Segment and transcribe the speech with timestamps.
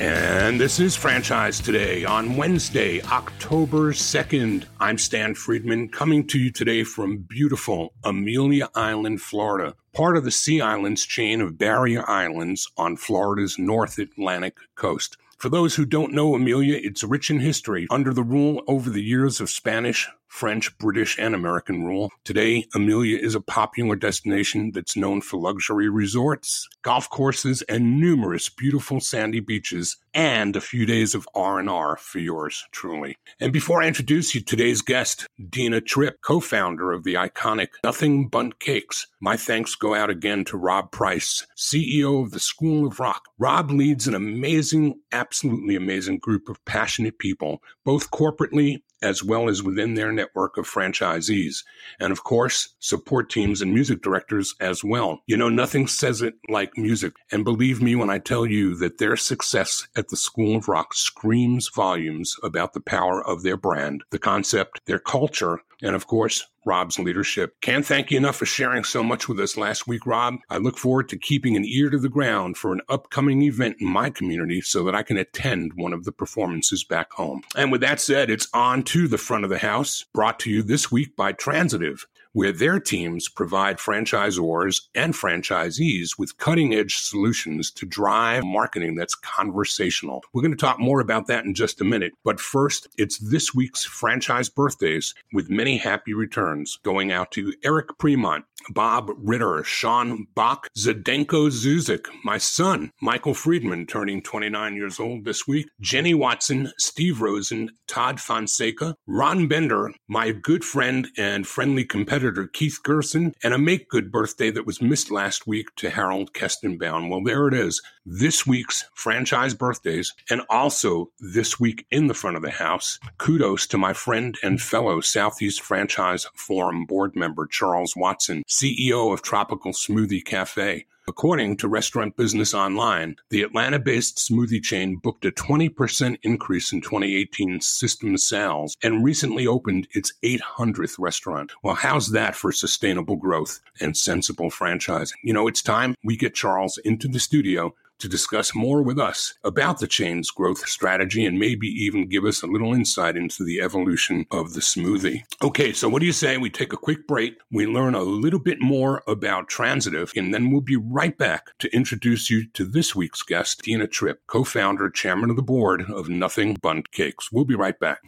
[0.00, 4.64] And this is Franchise Today on Wednesday, October 2nd.
[4.80, 10.32] I'm Stan Friedman coming to you today from beautiful Amelia Island, Florida, part of the
[10.32, 15.16] Sea Islands chain of barrier islands on Florida's North Atlantic coast.
[15.38, 17.86] For those who don't know Amelia, it's rich in history.
[17.88, 22.10] Under the rule over the years of Spanish, French, British, and American rule.
[22.24, 28.48] Today, Amelia is a popular destination that's known for luxury resorts, golf courses, and numerous
[28.48, 33.16] beautiful sandy beaches, and a few days of R&R for yours truly.
[33.38, 38.58] And before I introduce you today's guest, Dena Tripp, co-founder of the iconic Nothing Bundt
[38.58, 43.22] Cakes, my thanks go out again to Rob Price, CEO of the School of Rock.
[43.38, 49.62] Rob leads an amazing, absolutely amazing group of passionate people, both corporately as well as
[49.62, 51.58] within their network of franchisees.
[52.00, 55.20] And of course, support teams and music directors as well.
[55.26, 57.12] You know, nothing says it like music.
[57.30, 60.94] And believe me when I tell you that their success at the School of Rock
[60.94, 66.46] screams volumes about the power of their brand, the concept, their culture, and of course,
[66.64, 67.54] Rob's leadership.
[67.60, 70.36] Can't thank you enough for sharing so much with us last week, Rob.
[70.50, 73.88] I look forward to keeping an ear to the ground for an upcoming event in
[73.88, 77.42] my community so that I can attend one of the performances back home.
[77.56, 80.62] And with that said, it's on to the front of the house, brought to you
[80.62, 87.70] this week by Transitive where their teams provide franchisors and franchisees with cutting edge solutions
[87.70, 90.22] to drive marketing that's conversational.
[90.32, 92.12] We're going to talk more about that in just a minute.
[92.24, 97.86] But first, it's this week's franchise birthdays with many happy returns going out to Eric
[97.98, 105.24] Premont, Bob Ritter, Sean Bach, Zdenko Zuzik, my son, Michael Friedman, turning 29 years old
[105.24, 111.84] this week, Jenny Watson, Steve Rosen, Todd Fonseca, Ron Bender, my good friend and friendly
[111.84, 116.32] competitor Keith Gerson, and a make good birthday that was missed last week to Harold
[116.32, 117.08] Kestenbaum.
[117.08, 117.82] Well, there it is.
[118.06, 122.98] This week's franchise birthdays, and also this week in the front of the house.
[123.18, 129.20] Kudos to my friend and fellow Southeast Franchise Forum board member Charles Watson, CEO of
[129.20, 130.86] Tropical Smoothie Cafe.
[131.08, 136.80] According to Restaurant Business Online, the Atlanta based smoothie chain booked a 20% increase in
[136.80, 141.52] 2018 system sales and recently opened its 800th restaurant.
[141.64, 145.14] Well, how's that for sustainable growth and sensible franchising?
[145.24, 149.34] You know, it's time we get Charles into the studio to discuss more with us
[149.44, 153.60] about the chain's growth strategy and maybe even give us a little insight into the
[153.60, 155.22] evolution of the smoothie.
[155.42, 157.36] Okay, so what do you say we take a quick break?
[157.50, 161.74] We learn a little bit more about Transitive, and then we'll be right back to
[161.74, 166.08] introduce you to this week's guest, Dena Tripp, co founder, chairman of the board of
[166.08, 167.30] Nothing Bundt Cakes.
[167.30, 168.00] We'll be right back.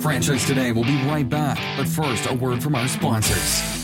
[0.00, 3.77] Franchise Today will be right back, but first, a word from our sponsors.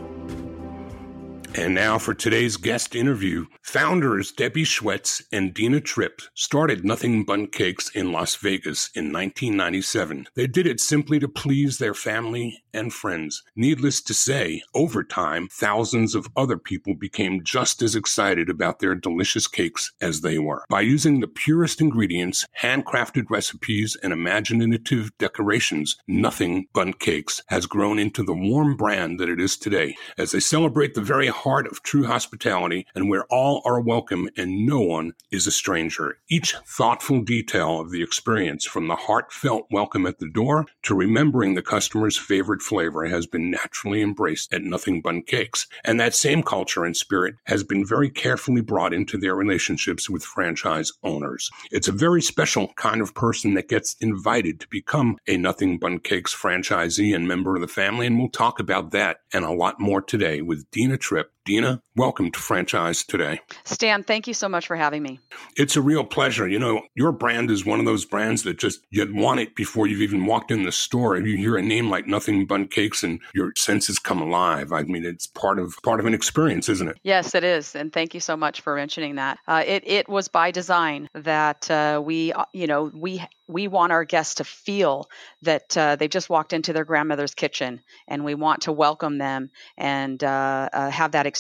[1.57, 3.45] And now for today's guest interview.
[3.61, 10.27] Founders Debbie Shwetz and Dena Tripp started Nothing Bundt Cakes in Las Vegas in 1997.
[10.35, 13.42] They did it simply to please their family and friends.
[13.56, 18.94] Needless to say, over time, thousands of other people became just as excited about their
[18.94, 20.63] delicious cakes as they were.
[20.69, 27.98] By using the purest ingredients, handcrafted recipes, and imaginative decorations, Nothing Bundt Cakes has grown
[27.98, 29.95] into the warm brand that it is today.
[30.18, 34.66] As they celebrate the very heart of true hospitality and where all are welcome and
[34.66, 36.18] no one is a stranger.
[36.30, 41.54] Each thoughtful detail of the experience, from the heartfelt welcome at the door to remembering
[41.54, 45.67] the customer's favorite flavor, has been naturally embraced at Nothing Bundt Cakes.
[45.83, 50.23] And that same culture and spirit has been very carefully brought into their relationships with
[50.23, 51.50] franchise owners.
[51.71, 56.03] It's a very special kind of person that gets invited to become a Nothing Bundt
[56.03, 58.07] Cakes franchisee and member of the family.
[58.07, 62.31] And we'll talk about that and a lot more today with Dena Tripp Dena, welcome
[62.31, 63.39] to Franchise Today.
[63.65, 65.19] Stan, thank you so much for having me.
[65.56, 66.47] It's a real pleasure.
[66.47, 69.86] You know, your brand is one of those brands that just you'd want it before
[69.86, 71.18] you've even walked in the store.
[71.18, 74.71] You hear a name like Nothing Bundt Cakes and your senses come alive.
[74.71, 76.97] I mean, it's part of part of an experience, isn't it?
[77.03, 77.75] Yes, it is.
[77.75, 79.38] And thank you so much for mentioning that.
[79.48, 83.91] Uh, it it was by design that uh, we, uh, you know, we we want
[83.91, 85.07] our guests to feel
[85.44, 89.51] that uh, they've just walked into their grandmother's kitchen, and we want to welcome them
[89.77, 91.34] and uh, uh, have that experience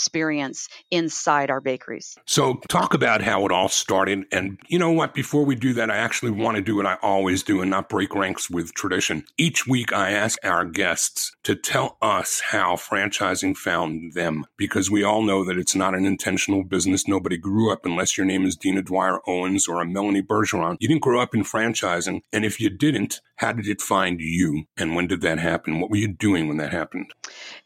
[0.91, 2.17] inside our bakeries.
[2.25, 4.25] So, talk about how it all started.
[4.31, 5.13] And you know what?
[5.13, 6.41] Before we do that, I actually mm-hmm.
[6.41, 9.25] want to do what I always do and not break ranks with tradition.
[9.37, 15.03] Each week, I ask our guests to tell us how franchising found them because we
[15.03, 17.07] all know that it's not an intentional business.
[17.07, 20.77] Nobody grew up unless your name is Dina Dwyer Owens or a Melanie Bergeron.
[20.79, 22.21] You didn't grow up in franchising.
[22.31, 24.63] And if you didn't, how did it find you?
[24.77, 25.79] And when did that happen?
[25.79, 27.13] What were you doing when that happened?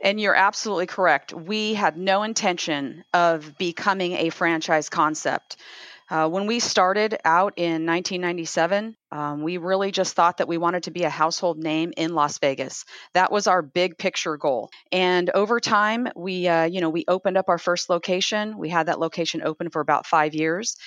[0.03, 1.33] And you're absolutely correct.
[1.33, 5.57] We had no intention of becoming a franchise concept.
[6.09, 10.83] Uh, when we started out in 1997, um, we really just thought that we wanted
[10.83, 12.83] to be a household name in Las Vegas.
[13.13, 14.71] That was our big picture goal.
[14.91, 18.57] And over time, we, uh, you know, we opened up our first location.
[18.57, 20.77] We had that location open for about five years.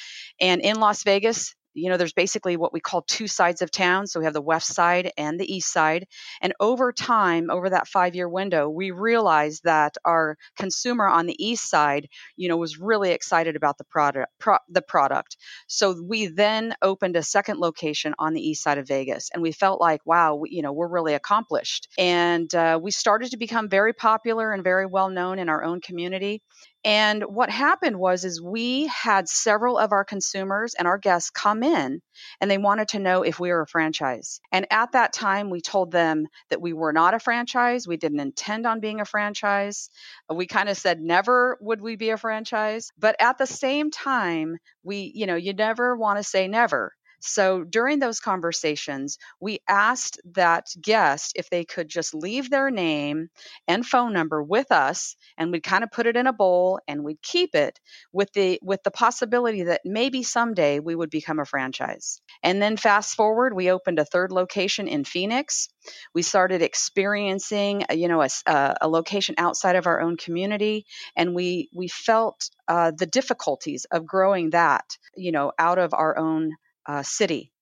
[0.40, 4.06] And in Las Vegas, you know, there's basically what we call two sides of town.
[4.06, 6.06] So we have the west side and the east side.
[6.40, 11.44] And over time, over that five year window, we realized that our consumer on the
[11.44, 14.32] east side, you know, was really excited about the product.
[14.38, 15.36] Pro- the product.
[15.66, 19.52] So we then opened a second location on the east side of Vegas, and we
[19.52, 21.88] felt like, wow, we, you know, we're really accomplished.
[21.98, 25.80] And uh, we started to become very popular and very well known in our own
[25.80, 26.42] community.
[26.84, 31.62] And what happened was is we had several of our consumers and our guests come
[31.62, 32.00] in
[32.40, 34.40] and they wanted to know if we were a franchise.
[34.50, 38.20] And at that time we told them that we were not a franchise, we didn't
[38.20, 39.90] intend on being a franchise.
[40.28, 44.56] We kind of said never would we be a franchise, but at the same time
[44.82, 46.92] we, you know, you never want to say never.
[47.24, 53.28] So during those conversations, we asked that guest if they could just leave their name
[53.68, 57.04] and phone number with us and we'd kind of put it in a bowl and
[57.04, 57.78] we'd keep it
[58.12, 62.20] with the with the possibility that maybe someday we would become a franchise.
[62.42, 65.68] And then fast forward, we opened a third location in Phoenix.
[66.14, 71.36] We started experiencing, you know, a, uh, a location outside of our own community, and
[71.36, 76.52] we we felt uh, the difficulties of growing that, you know, out of our own
[76.86, 77.52] uh, city.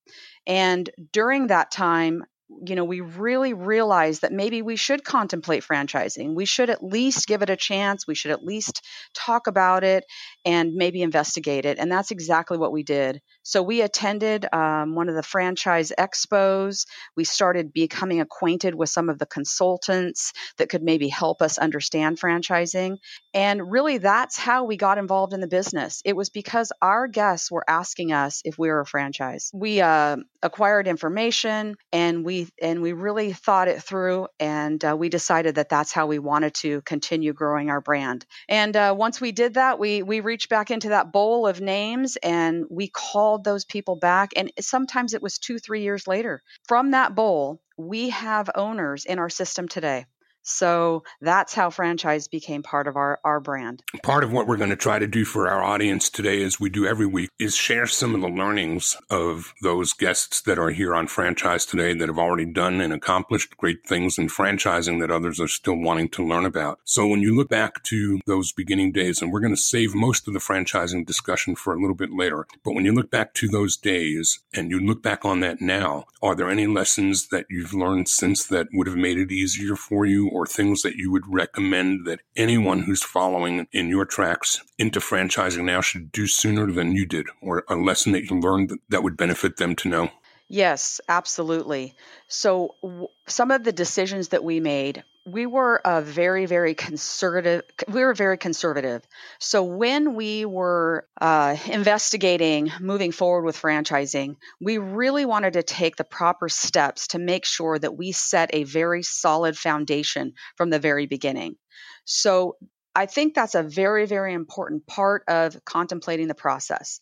[0.47, 2.25] And during that time,
[2.67, 6.35] you know, we really realized that maybe we should contemplate franchising.
[6.35, 8.07] We should at least give it a chance.
[8.09, 8.85] We should at least
[9.15, 10.05] talk about it
[10.45, 11.79] and maybe investigate it.
[11.79, 13.21] And that's exactly what we did.
[13.50, 16.87] So we attended um, one of the franchise expos.
[17.16, 22.21] We started becoming acquainted with some of the consultants that could maybe help us understand
[22.21, 22.99] franchising.
[23.35, 26.00] And really, that's how we got involved in the business.
[26.04, 29.50] It was because our guests were asking us if we were a franchise.
[29.52, 35.09] We uh, acquired information and we and we really thought it through, and uh, we
[35.09, 38.26] decided that that's how we wanted to continue growing our brand.
[38.49, 42.16] And uh, once we did that, we we reached back into that bowl of names
[42.23, 44.30] and we called those people back.
[44.37, 46.42] And sometimes it was two, three years later.
[46.68, 50.06] From that bowl, we have owners in our system today
[50.50, 53.83] so that's how franchise became part of our, our brand.
[54.02, 56.71] Part of what we're going to try to do for our audience today, as we
[56.71, 60.95] do every week, is share some of the learnings of those guests that are here
[60.95, 65.40] on franchise today that have already done and accomplished great things in franchising that others
[65.40, 66.78] are still wanting to learn about.
[66.85, 70.26] So when you look back to those beginning days, and we're going to save most
[70.26, 73.49] of the franchising discussion for a little bit later, but when you look back to
[73.49, 77.75] those days and you look back on that now, are there any lessons that you've
[77.75, 80.30] learned since that would have made it easier for you?
[80.39, 85.64] or things that you would recommend that anyone who's following in your tracks into franchising
[85.64, 89.16] now should do sooner than you did, or a lesson that you learned that would
[89.16, 90.11] benefit them to know?
[90.49, 91.94] Yes, absolutely.
[92.26, 97.62] So, w- some of the decisions that we made, we were a very, very conservative.
[97.89, 99.07] We were very conservative.
[99.39, 105.97] So, when we were uh, investigating moving forward with franchising, we really wanted to take
[105.97, 110.79] the proper steps to make sure that we set a very solid foundation from the
[110.79, 111.57] very beginning.
[112.05, 112.57] So,
[112.95, 117.00] I think that's a very, very important part of contemplating the process.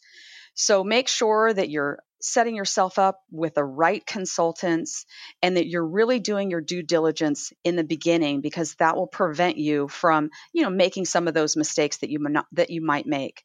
[0.61, 5.07] So make sure that you're setting yourself up with the right consultants
[5.43, 9.57] and that you're really doing your due diligence in the beginning because that will prevent
[9.57, 12.19] you from you know making some of those mistakes that you
[12.53, 13.43] that you might make.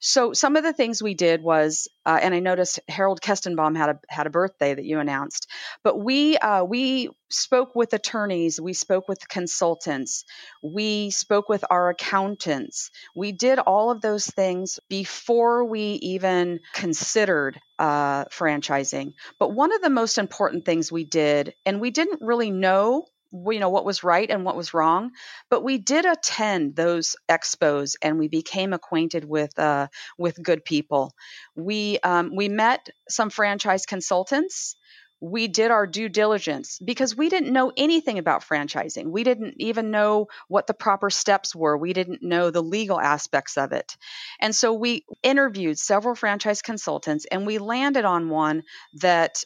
[0.00, 3.90] So some of the things we did was uh, and i noticed harold kestenbaum had
[3.90, 5.48] a had a birthday that you announced
[5.82, 10.24] but we uh, we spoke with attorneys we spoke with consultants
[10.62, 17.58] we spoke with our accountants we did all of those things before we even considered
[17.78, 19.14] uh, franchising.
[19.38, 23.06] But one of the most important things we did, and we didn't really know
[23.50, 25.10] you know what was right and what was wrong
[25.50, 29.88] but we did attend those expos and we became acquainted with uh,
[30.18, 31.12] with good people
[31.56, 34.76] we um, we met some franchise consultants
[35.24, 39.06] we did our due diligence because we didn't know anything about franchising.
[39.06, 41.78] We didn't even know what the proper steps were.
[41.78, 43.96] We didn't know the legal aspects of it.
[44.38, 48.64] And so we interviewed several franchise consultants and we landed on one
[49.00, 49.42] that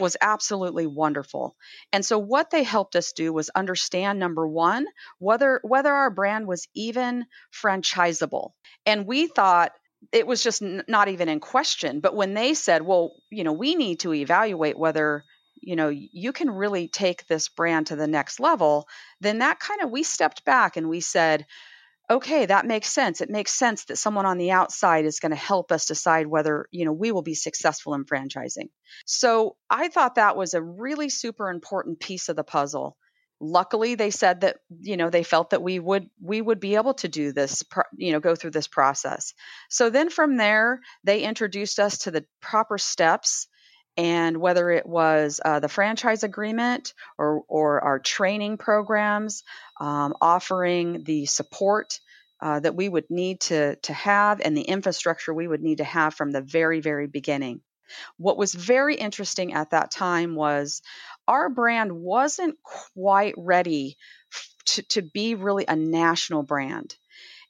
[0.00, 1.56] was absolutely wonderful.
[1.92, 4.86] And so what they helped us do was understand number 1
[5.18, 8.52] whether whether our brand was even franchisable.
[8.86, 9.72] And we thought
[10.12, 12.00] it was just n- not even in question.
[12.00, 15.24] But when they said, well, you know, we need to evaluate whether,
[15.60, 18.86] you know, you can really take this brand to the next level,
[19.20, 21.46] then that kind of, we stepped back and we said,
[22.10, 23.20] okay, that makes sense.
[23.20, 26.66] It makes sense that someone on the outside is going to help us decide whether,
[26.70, 28.70] you know, we will be successful in franchising.
[29.04, 32.96] So I thought that was a really super important piece of the puzzle
[33.40, 36.94] luckily they said that you know they felt that we would we would be able
[36.94, 37.62] to do this
[37.96, 39.32] you know go through this process
[39.68, 43.46] so then from there they introduced us to the proper steps
[43.98, 49.42] and whether it was uh, the franchise agreement or or our training programs
[49.80, 52.00] um, offering the support
[52.40, 55.84] uh, that we would need to to have and the infrastructure we would need to
[55.84, 57.60] have from the very very beginning
[58.16, 60.82] what was very interesting at that time was
[61.26, 63.96] our brand wasn't quite ready
[64.66, 66.94] to, to be really a national brand.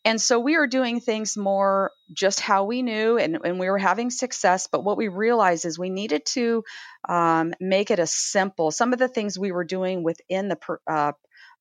[0.04, 3.78] And so we were doing things more just how we knew, and, and we were
[3.78, 4.68] having success.
[4.70, 6.64] But what we realized is we needed to
[7.08, 8.70] um, make it a simple.
[8.70, 11.12] Some of the things we were doing within the uh,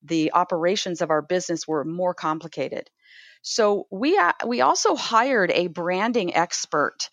[0.03, 2.89] the operations of our business were more complicated.
[3.41, 7.10] So we uh, we also hired a branding expert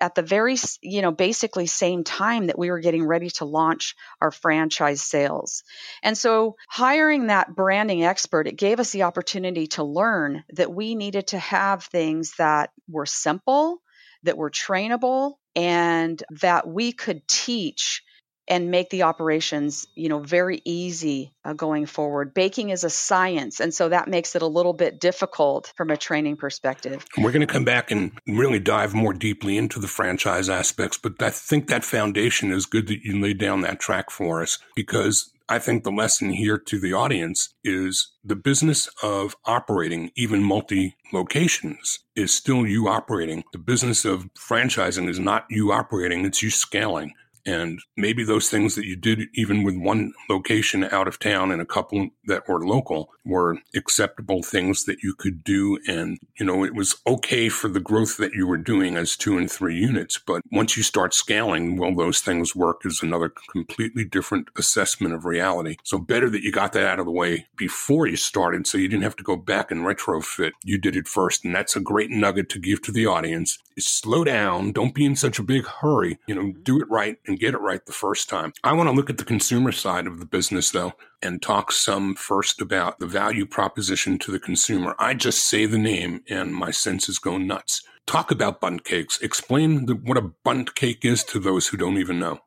[0.00, 3.94] at the very, you know, basically same time that we were getting ready to launch
[4.20, 5.64] our franchise sales.
[6.02, 10.94] And so hiring that branding expert, it gave us the opportunity to learn that we
[10.94, 13.82] needed to have things that were simple,
[14.22, 18.02] that were trainable, and that we could teach
[18.48, 23.60] and make the operations you know very easy uh, going forward baking is a science
[23.60, 27.46] and so that makes it a little bit difficult from a training perspective we're going
[27.46, 31.68] to come back and really dive more deeply into the franchise aspects but i think
[31.68, 35.82] that foundation is good that you laid down that track for us because I think
[35.82, 42.34] the lesson here to the audience is the business of operating even multi locations is
[42.34, 43.44] still you operating.
[43.52, 47.14] The business of franchising is not you operating, it's you scaling.
[47.48, 51.62] And maybe those things that you did, even with one location out of town and
[51.62, 55.78] a couple that were local, were acceptable things that you could do.
[55.88, 59.38] And, you know, it was okay for the growth that you were doing as two
[59.38, 60.18] and three units.
[60.18, 65.24] But once you start scaling, will those things work is another completely different assessment of
[65.24, 65.76] reality.
[65.84, 68.88] So better that you got that out of the way before you started so you
[68.88, 70.52] didn't have to go back and retrofit.
[70.64, 71.46] You did it first.
[71.46, 74.72] And that's a great nugget to give to the audience is slow down.
[74.72, 76.18] Don't be in such a big hurry.
[76.26, 78.52] You know, do it right and get it right the first time.
[78.64, 80.92] I want to look at the consumer side of the business though
[81.22, 84.94] and talk some first about the value proposition to the consumer.
[84.98, 89.20] I just say the name and my senses go nuts talk about Bundt cakes.
[89.20, 92.40] Explain the, what a Bundt cake is to those who don't even know.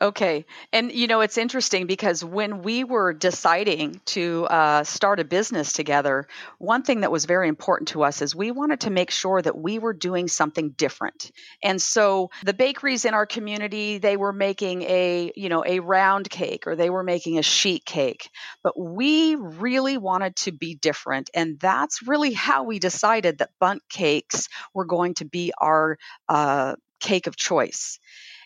[0.00, 0.46] Okay.
[0.72, 5.72] And, you know, it's interesting because when we were deciding to uh, start a business
[5.72, 9.42] together, one thing that was very important to us is we wanted to make sure
[9.42, 11.32] that we were doing something different.
[11.62, 16.30] And so the bakeries in our community, they were making a, you know, a round
[16.30, 18.30] cake or they were making a sheet cake cake.
[18.62, 21.30] But we really wanted to be different.
[21.34, 25.98] And that's really how we decided that Bundt cakes were going to be our
[26.28, 27.98] uh, cake of choice.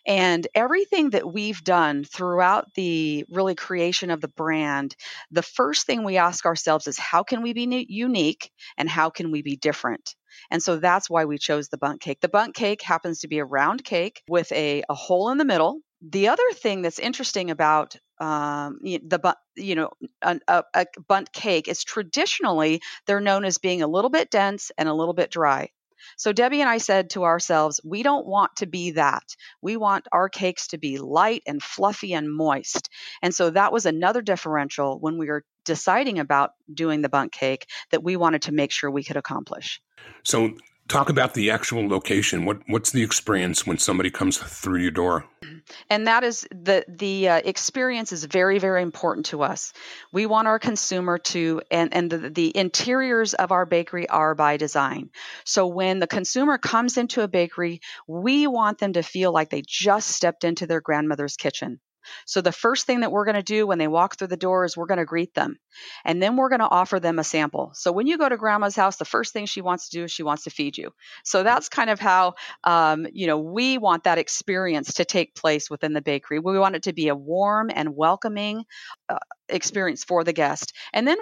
[0.04, 4.96] And everything that we've done throughout the really creation of the brand,
[5.30, 9.30] the first thing we ask ourselves is how can we be unique and how can
[9.30, 10.16] we be different?
[10.50, 12.20] And so that's why we chose the Bundt cake.
[12.20, 15.44] The Bundt cake happens to be a round cake with a, a hole in the
[15.44, 15.78] middle.
[16.02, 19.90] The other thing that's interesting about um, the you know
[20.20, 24.88] a, a, Bundt cake is traditionally they're known as being a little bit dense and
[24.88, 25.70] a little bit dry.
[26.16, 29.22] So Debbie and I said to ourselves, we don't want to be that.
[29.60, 32.88] We want our cakes to be light and fluffy and moist.
[33.22, 37.66] And so that was another differential when we were deciding about doing the Bundt cake
[37.90, 39.80] that we wanted to make sure we could accomplish.
[40.24, 40.56] So
[40.88, 42.44] talk about the actual location.
[42.44, 45.24] What what's the experience when somebody comes through your door?
[45.88, 49.72] And that is the the uh, experience is very very important to us.
[50.12, 54.56] We want our consumer to and and the, the interiors of our bakery are by
[54.56, 55.10] design.
[55.44, 59.62] So when the consumer comes into a bakery, we want them to feel like they
[59.66, 61.80] just stepped into their grandmother's kitchen.
[62.26, 64.64] So the first thing that we're going to do when they walk through the door
[64.64, 65.56] is we're going to greet them.
[66.04, 67.72] And then we're going to offer them a sample.
[67.74, 70.12] So when you go to grandma's house, the first thing she wants to do is
[70.12, 70.92] she wants to feed you.
[71.24, 75.70] So that's kind of how, um, you know, we want that experience to take place
[75.70, 76.38] within the bakery.
[76.38, 78.64] We want it to be a warm and welcoming
[79.08, 79.18] uh,
[79.48, 80.72] experience for the guest.
[80.92, 81.18] And then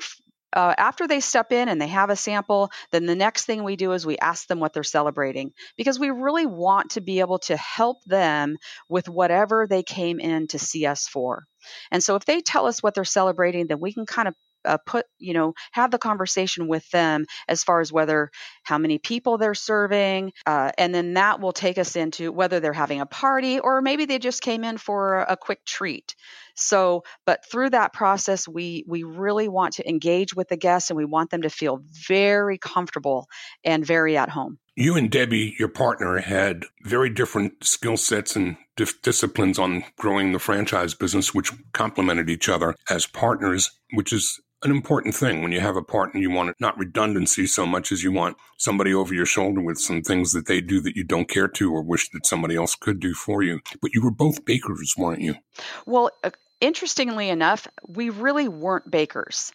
[0.53, 3.77] uh, after they step in and they have a sample, then the next thing we
[3.77, 7.39] do is we ask them what they're celebrating because we really want to be able
[7.39, 8.57] to help them
[8.89, 11.47] with whatever they came in to see us for.
[11.91, 14.79] And so if they tell us what they're celebrating, then we can kind of uh,
[14.85, 18.31] put you know have the conversation with them as far as whether
[18.63, 22.73] how many people they're serving uh, and then that will take us into whether they're
[22.73, 26.15] having a party or maybe they just came in for a quick treat
[26.61, 30.97] so but through that process we we really want to engage with the guests and
[30.97, 33.27] we want them to feel very comfortable
[33.65, 38.57] and very at home you and debbie your partner had very different skill sets and
[38.77, 44.41] dif- disciplines on growing the franchise business which complemented each other as partners which is
[44.63, 46.21] an important thing when you have a partner.
[46.21, 50.03] You want not redundancy so much as you want somebody over your shoulder with some
[50.03, 53.01] things that they do that you don't care to or wish that somebody else could
[53.01, 53.61] do for you.
[53.81, 55.37] But you were both bakers, weren't you?
[55.87, 59.53] Well, uh, interestingly enough, we really weren't bakers.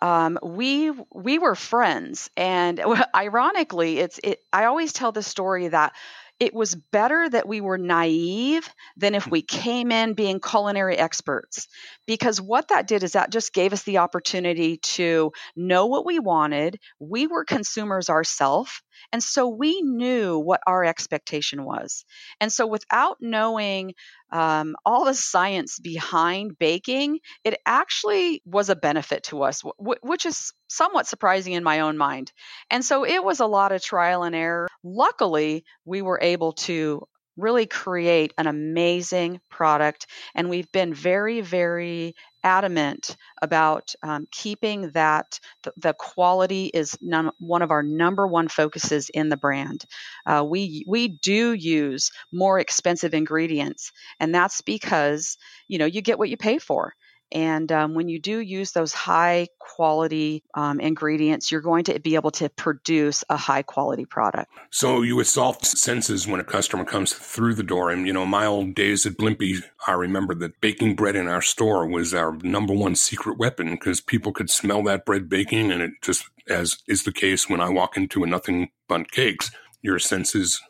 [0.00, 2.80] Um, we we were friends, and
[3.14, 4.40] ironically, it's it.
[4.52, 5.92] I always tell the story that
[6.40, 11.66] it was better that we were naive than if we came in being culinary experts
[12.06, 16.20] because what that did is that just gave us the opportunity to know what we
[16.20, 18.70] wanted we were consumers ourselves
[19.12, 22.04] and so we knew what our expectation was
[22.40, 23.94] and so without knowing
[24.30, 30.26] um, all the science behind baking, it actually was a benefit to us, w- which
[30.26, 32.32] is somewhat surprising in my own mind.
[32.70, 34.68] And so it was a lot of trial and error.
[34.84, 37.06] Luckily, we were able to
[37.38, 40.06] really create an amazing product.
[40.34, 46.96] And we've been very, very adamant about um, keeping that the, the quality is
[47.38, 49.84] one of our number one focuses in the brand.
[50.26, 56.18] Uh, we we do use more expensive ingredients, and that's because you know you get
[56.18, 56.94] what you pay for.
[57.32, 62.14] And um, when you do use those high quality um, ingredients, you're going to be
[62.14, 64.50] able to produce a high quality product.
[64.70, 67.90] So you assault senses when a customer comes through the door.
[67.90, 71.42] And, you know, my old days at Blimpie, I remember that baking bread in our
[71.42, 75.70] store was our number one secret weapon because people could smell that bread baking.
[75.70, 79.50] And it just, as is the case when I walk into a Nothing Bundt Cakes,
[79.82, 80.60] your senses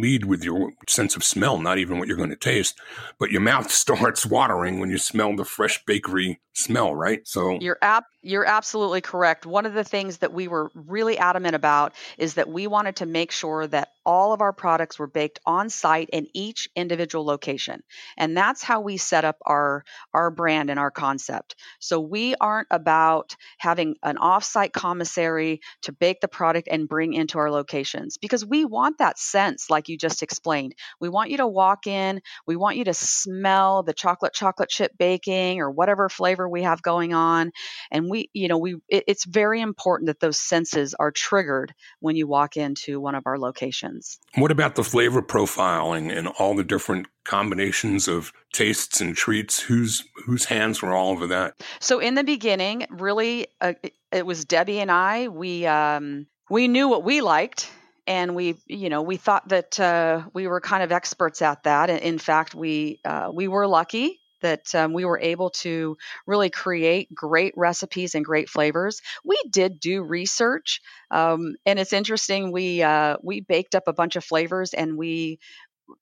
[0.00, 2.78] lead with your sense of smell, not even what you're going to taste.
[3.18, 7.26] But your mouth starts watering when you smell the fresh bakery smell, right?
[7.26, 9.46] So you're app you're absolutely correct.
[9.46, 13.06] One of the things that we were really adamant about is that we wanted to
[13.06, 17.82] make sure that all of our products were baked on site in each individual location.
[18.16, 21.54] And that's how we set up our our brand and our concept.
[21.78, 27.38] So we aren't about having an off-site commissary to bake the product and bring into
[27.38, 30.74] our locations because we want that sense like you just explained.
[31.00, 34.92] We want you to walk in, we want you to smell the chocolate chocolate chip
[34.98, 37.52] baking or whatever flavor we have going on
[37.90, 41.74] and we we you know we it, it's very important that those senses are triggered
[42.00, 44.18] when you walk into one of our locations.
[44.36, 49.60] What about the flavor profiling and all the different combinations of tastes and treats?
[49.60, 51.54] Whose whose hands were all over that?
[51.80, 53.74] So in the beginning really uh,
[54.12, 55.28] it was debbie and i.
[55.28, 57.70] We um we knew what we liked
[58.06, 61.90] and we you know we thought that uh, we were kind of experts at that.
[61.90, 67.12] In fact we uh, we were lucky that um, we were able to really create
[67.14, 69.02] great recipes and great flavors.
[69.24, 70.80] We did do research,
[71.10, 72.52] um, and it's interesting.
[72.52, 75.40] We uh, we baked up a bunch of flavors, and we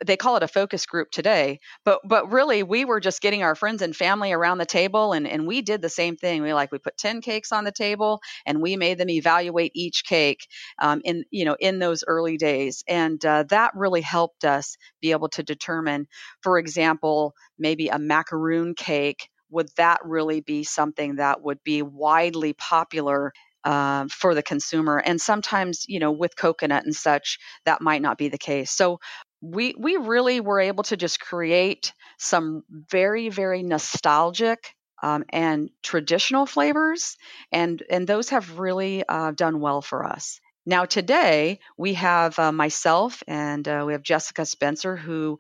[0.05, 3.55] they call it a focus group today but but really we were just getting our
[3.55, 6.73] friends and family around the table and and we did the same thing we like
[6.73, 10.47] we put 10 cakes on the table and we made them evaluate each cake
[10.81, 15.11] um, in you know in those early days and uh, that really helped us be
[15.11, 16.07] able to determine
[16.43, 22.53] for example maybe a macaroon cake would that really be something that would be widely
[22.55, 23.33] popular
[23.65, 24.99] uh, for the consumer.
[24.99, 28.71] And sometimes, you know, with coconut and such, that might not be the case.
[28.71, 29.01] So
[29.45, 36.47] we we really were able to just create some very very nostalgic um, and traditional
[36.47, 37.17] flavors,
[37.53, 40.41] and and those have really uh, done well for us.
[40.67, 45.39] Now, today we have uh, myself and uh, we have Jessica Spencer who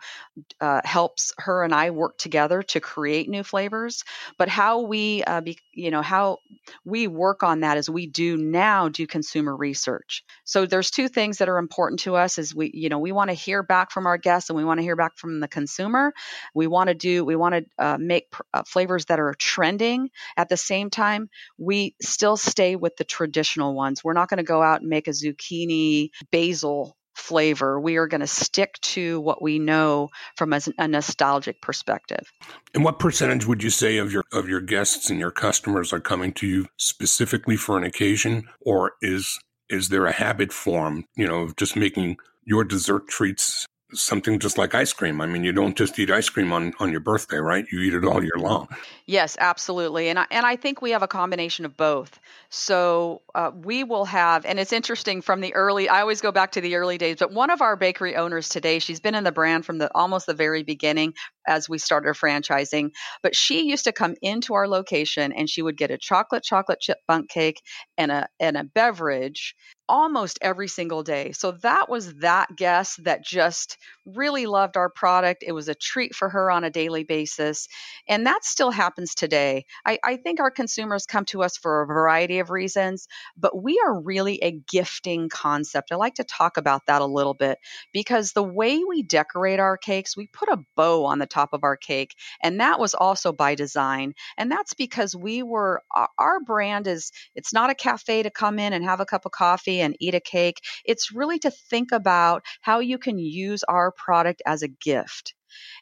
[0.60, 4.04] uh, helps her and I work together to create new flavors.
[4.38, 6.38] But how we, uh, be, you know, how
[6.84, 10.24] we work on that is we do now do consumer research.
[10.44, 13.30] So there's two things that are important to us: is we, you know, we want
[13.30, 16.12] to hear back from our guests and we want to hear back from the consumer.
[16.54, 20.10] We want to do, we want to uh, make pr- uh, flavors that are trending.
[20.36, 24.02] At the same time, we still stay with the traditional ones.
[24.02, 27.80] We're not going to go out and make a zucchini basil flavor.
[27.80, 32.30] We are going to stick to what we know from a, a, nostalgic perspective.
[32.74, 36.00] And what percentage would you say of your of your guests and your customers are
[36.00, 41.26] coming to you specifically for an occasion, or is is there a habit form, you
[41.26, 45.20] know, of just making your dessert treats something just like ice cream.
[45.20, 47.64] I mean, you don't just eat ice cream on, on your birthday, right?
[47.70, 48.68] You eat it all year long.
[49.06, 50.08] Yes, absolutely.
[50.08, 52.18] And I, and I think we have a combination of both.
[52.50, 56.52] So uh, we will have, and it's interesting from the early, I always go back
[56.52, 59.32] to the early days, but one of our bakery owners today, she's been in the
[59.32, 61.14] brand from the almost the very beginning
[61.46, 62.90] as we started franchising,
[63.22, 66.80] but she used to come into our location and she would get a chocolate chocolate
[66.80, 67.60] chip bundt cake
[67.98, 69.54] and a and a beverage
[69.88, 71.32] almost every single day.
[71.32, 75.44] So that was that guest that just really loved our product.
[75.46, 77.68] It was a treat for her on a daily basis.
[78.08, 79.64] And that still happens today.
[79.84, 83.80] I, I, think our consumers come to us for a variety of reasons, but we
[83.84, 85.92] are really a gifting concept.
[85.92, 87.58] I like to talk about that a little bit
[87.92, 91.64] because the way we decorate our cakes, we put a bow on the top of
[91.64, 92.14] our cake.
[92.42, 94.14] And that was also by design.
[94.38, 95.82] And that's because we were,
[96.18, 99.32] our brand is, it's not a cafe to come in and have a cup of
[99.32, 100.60] coffee and eat a cake.
[100.84, 105.34] It's really to think about how you can use our product as a gift.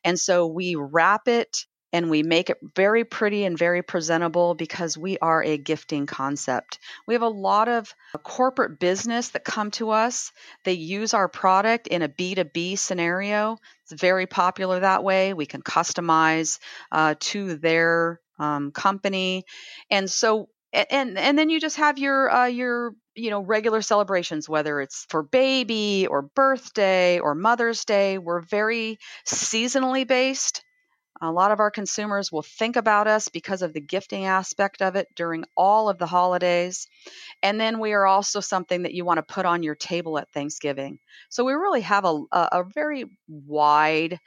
[0.04, 4.96] And so we wrap it and we make it very pretty and very presentable because
[4.96, 6.78] we are a gifting concept.
[7.06, 10.32] We have a lot of corporate business that come to us.
[10.64, 13.58] They use our product in a B2B scenario.
[13.84, 15.34] It's very popular that way.
[15.34, 16.58] We can customize
[16.90, 19.44] uh, to their um, company.
[19.90, 24.48] And so and and then you just have your uh, your you know regular celebrations
[24.48, 30.62] whether it's for baby or birthday or mother's day we're very seasonally based.
[31.20, 34.96] A lot of our consumers will think about us because of the gifting aspect of
[34.96, 36.88] it during all of the holidays.
[37.44, 40.32] And then we are also something that you want to put on your table at
[40.32, 40.98] thanksgiving.
[41.30, 44.18] So we really have a, a, a very wide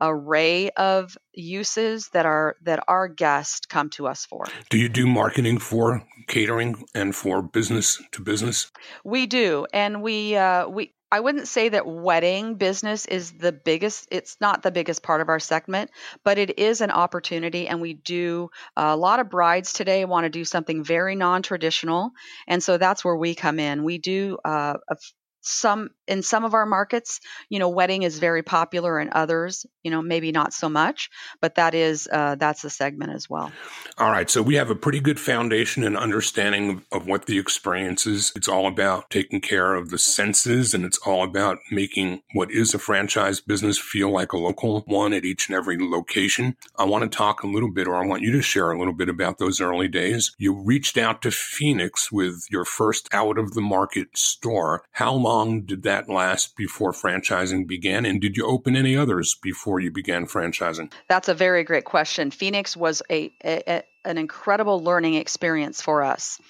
[0.00, 4.44] array of uses that are that our guests come to us for.
[4.68, 8.70] Do you do marketing for catering and for business to business?
[9.04, 10.94] We do, and we uh, we.
[11.12, 15.28] I wouldn't say that wedding business is the biggest, it's not the biggest part of
[15.28, 15.90] our segment,
[16.22, 17.66] but it is an opportunity.
[17.66, 22.12] And we do a lot of brides today want to do something very non traditional.
[22.46, 23.82] And so that's where we come in.
[23.82, 24.96] We do uh, a
[25.40, 29.90] some in some of our markets you know wedding is very popular and others you
[29.90, 31.08] know maybe not so much
[31.40, 33.50] but that is uh, that's a segment as well.
[33.98, 38.06] All right so we have a pretty good foundation and understanding of what the experience
[38.06, 38.32] is.
[38.36, 42.74] It's all about taking care of the senses and it's all about making what is
[42.74, 46.56] a franchise business feel like a local one at each and every location.
[46.76, 48.94] I want to talk a little bit or i want you to share a little
[48.94, 50.32] bit about those early days.
[50.38, 54.82] You reached out to phoenix with your first out of the market store.
[54.92, 58.04] How long long did that last before franchising began?
[58.04, 60.92] And did you open any others before you began franchising?
[61.08, 62.30] That's a very great question.
[62.30, 66.40] Phoenix was a, a, an incredible learning experience for us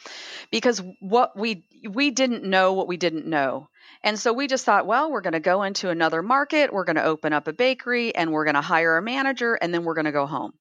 [0.51, 3.69] because what we we didn't know what we didn't know.
[4.03, 6.97] And so we just thought, well, we're going to go into another market, we're going
[6.97, 9.95] to open up a bakery and we're going to hire a manager and then we're
[9.95, 10.53] going to go home.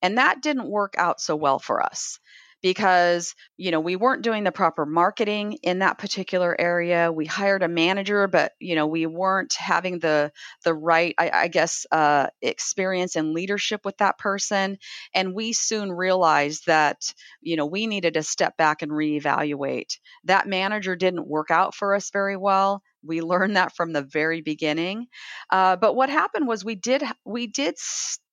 [0.00, 2.20] And that didn't work out so well for us
[2.62, 7.12] because you know we weren't doing the proper marketing in that particular area.
[7.12, 10.32] We hired a manager but you know we weren't having the
[10.64, 14.78] the right i, I guess uh, experience and leadership with that person.
[15.14, 19.98] And we soon realized that you know we needed to step back and reevaluate.
[20.24, 22.82] That manager didn't work out for us very well.
[23.04, 25.06] We learned that from the very beginning.
[25.50, 27.76] Uh, but what happened was we did we did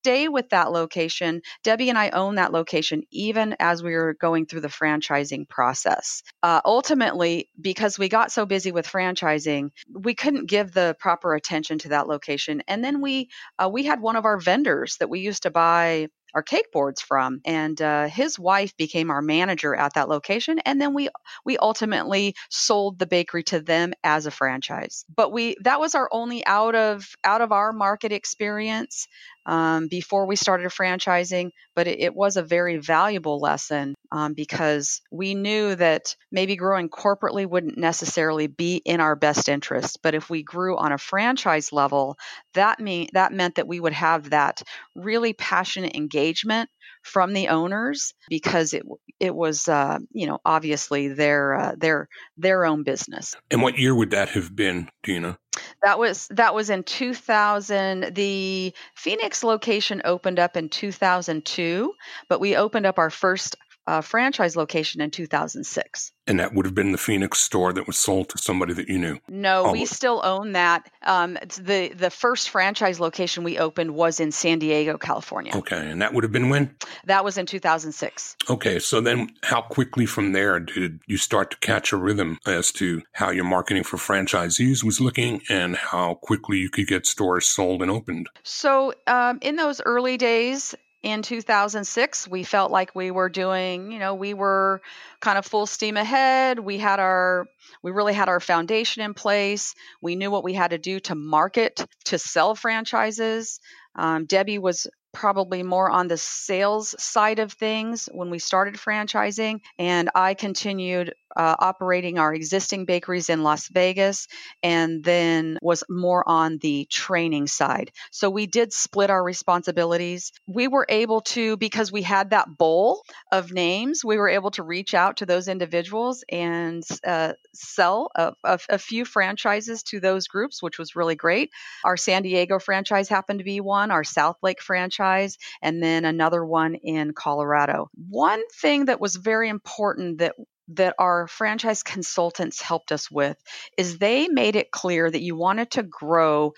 [0.06, 1.42] stay with that location.
[1.64, 6.22] Debbie and I own that location even as we were going through the franchising process.
[6.44, 11.80] Uh, ultimately, because we got so busy with franchising, we couldn't give the proper attention
[11.80, 12.62] to that location.
[12.68, 16.10] And then we uh, we had one of our vendors that we used to buy
[16.36, 17.40] our cake boards from.
[17.46, 21.10] And uh, his wife became our manager at that location, and then we
[21.46, 25.06] we ultimately sold the bakery to them as a franchise.
[25.16, 29.08] But we that was our only out of out of our market experience
[29.46, 35.02] um, before we started franchising, but it, it, was a very valuable lesson um, because
[35.12, 40.00] we knew that maybe growing corporately wouldn't necessarily be in our best interest.
[40.02, 42.18] But if we grew on a franchise level,
[42.54, 44.64] that mean that meant that we would have that
[44.96, 46.70] really passionate engagement
[47.04, 48.84] from the owners because it
[49.20, 53.36] it was uh, you know obviously their uh, their their own business.
[53.52, 55.38] And what year would that have been, Dena?
[55.86, 58.16] That was that was in 2000.
[58.16, 61.94] The Phoenix location opened up in 2002,
[62.28, 63.56] but we opened up our first
[63.88, 66.12] uh, franchise location in 2006.
[66.28, 68.98] And that would have been the Phoenix store that was sold to somebody that you
[68.98, 69.20] knew.
[69.30, 69.72] No, oh.
[69.72, 70.90] we still own that.
[71.04, 75.56] Um, the the first franchise location we opened was in San Diego, California.
[75.56, 76.76] Okay, and that would have been when?
[77.06, 78.38] That was in 2006.
[78.50, 82.72] Okay, so then how quickly from there did you start to catch a rhythm as
[82.74, 87.48] to how your marketing for franchisees was looking and how quickly you could get stores
[87.48, 88.30] sold and opened?
[88.44, 90.74] So um, in those early days,
[91.06, 94.82] in 2006 we felt like we were doing you know we were
[95.22, 96.60] kind of full steam ahead.
[96.60, 97.48] We had our
[97.82, 99.76] we really had our foundation in place.
[100.02, 103.60] We knew what we had to do to market to sell franchises.
[103.96, 109.62] Um, debbie was probably more on the sales side of things when we started franchising
[109.80, 114.28] and i continued uh, operating our existing bakeries in Las Vegas
[114.64, 117.92] and then was more on the training side.
[118.12, 120.32] So we did split our responsibilities.
[120.48, 124.64] We were able to, because we had that bowl of names, we were able to
[124.64, 130.28] reach out to those individuals and uh, sell a, a, a few franchises to those
[130.28, 131.52] groups, which was really great.
[131.84, 136.46] Our San Diego franchise happened to be one, our South Lake franchise, and then another
[136.46, 137.90] one in Colorado.
[138.10, 140.36] One thing that was very important that
[140.70, 143.38] that our franchise consultants helped us with
[143.78, 146.54] is they made it clear that you wanted to grow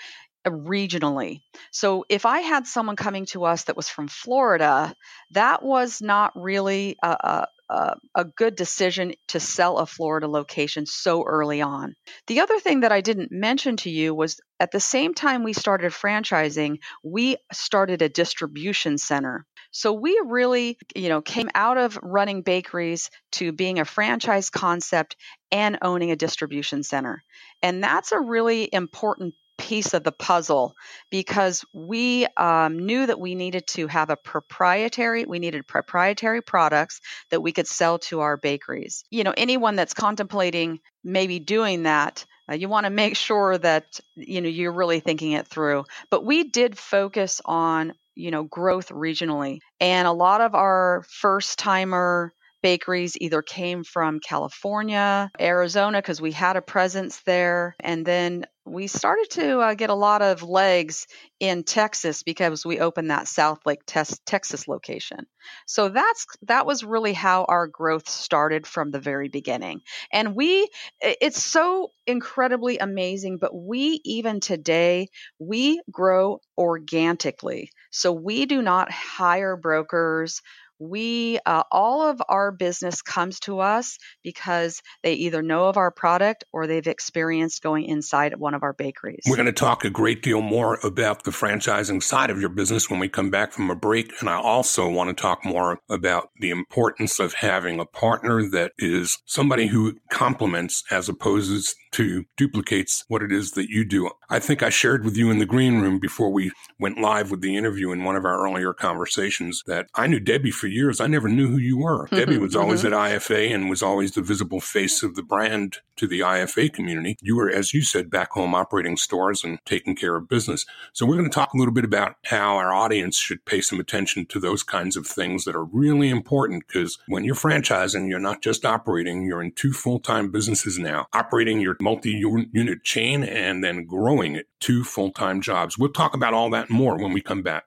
[0.46, 1.42] uh, regionally.
[1.72, 4.94] So if I had someone coming to us that was from Florida,
[5.32, 10.86] that was not really a, a, Uh, a, good decision to sell a Florida location
[10.86, 11.96] so early on.
[12.28, 15.52] The other thing that I didn't mention to you was at the same time we
[15.52, 19.46] started franchising, we started a distribution center.
[19.72, 25.18] So we really, you know, came out of running bakeries to being a franchise concept
[25.52, 27.22] and owning a distribution center.
[27.62, 30.76] And that's a really important piece of the puzzle
[31.10, 37.02] because we um, knew that we needed to have a proprietary we needed proprietary products
[37.32, 39.04] that we could sell to our bakeries.
[39.10, 44.00] You know anyone that's contemplating maybe doing that uh, you want to make sure that
[44.16, 45.86] you know you're really thinking it through.
[46.10, 49.60] But we did focus on you know growth regionally.
[49.80, 52.34] And a lot of our first timer
[52.68, 57.78] bakeries either came from California, Arizona, because we had a presence there.
[57.80, 61.08] And then we started to uh, get a lot of legs
[61.40, 65.20] in Texas because we opened that South Lake, Texas location.
[65.66, 69.80] So that's that was really how our growth started from the very beginning.
[70.12, 70.68] And we
[71.00, 75.08] it's so incredibly amazing, but we even today
[75.40, 77.72] we grow organically.
[77.92, 80.42] So we do not hire brokers
[80.80, 85.92] we uh, all of our business comes to us because they either know of our
[85.92, 89.24] product or they've experienced going inside one of our bakeries.
[89.28, 92.90] We're going to talk a great deal more about the franchising side of your business
[92.90, 94.14] when we come back from a break.
[94.20, 98.74] And I also want to talk more about the importance of having a partner that
[98.78, 104.10] is somebody who complements as opposed to duplicates what it is that you do.
[104.30, 107.42] I think I shared with you in the green room before we went live with
[107.42, 111.00] the interview in one of our earlier conversations that I knew Debbie for for years,
[111.00, 112.06] I never knew who you were.
[112.06, 112.94] Mm-hmm, Debbie was always mm-hmm.
[112.94, 117.16] at IFA and was always the visible face of the brand to the IFA community.
[117.22, 120.66] You were, as you said, back home operating stores and taking care of business.
[120.92, 123.80] So we're going to talk a little bit about how our audience should pay some
[123.80, 128.20] attention to those kinds of things that are really important because when you're franchising, you're
[128.20, 133.86] not just operating, you're in two full-time businesses now, operating your multi-unit chain and then
[133.86, 135.78] growing it, two full-time jobs.
[135.78, 137.64] We'll talk about all that more when we come back.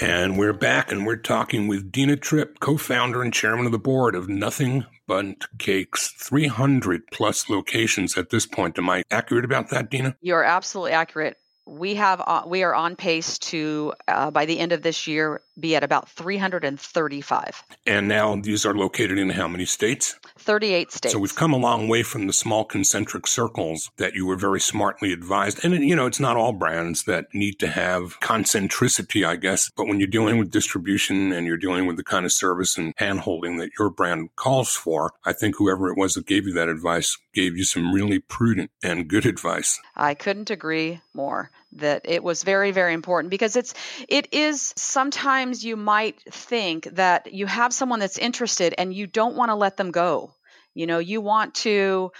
[0.00, 3.78] And we're back and we're talking with Dena Tripp, co founder and chairman of the
[3.78, 8.76] board of Nothing Bundt Cakes, 300 plus locations at this point.
[8.78, 10.16] Am I accurate about that, Dena?
[10.20, 14.72] You're absolutely accurate we have uh, we are on pace to uh, by the end
[14.72, 19.64] of this year be at about 335 and now these are located in how many
[19.64, 24.14] states 38 states so we've come a long way from the small concentric circles that
[24.14, 25.64] you were very smartly advised.
[25.64, 29.70] And you know it's not all brands that need to have concentricity i guess.
[29.76, 32.94] But when you're dealing with distribution and you're dealing with the kind of service and
[32.96, 36.68] handholding that your brand calls for i think whoever it was that gave you that
[36.68, 39.80] advice gave you some really prudent and good advice.
[39.96, 43.74] I couldn't agree more that it was very very important because it's
[44.08, 49.36] it is sometimes you might think that you have someone that's interested and you don't
[49.36, 50.34] want to let them go.
[50.74, 52.12] You know you want to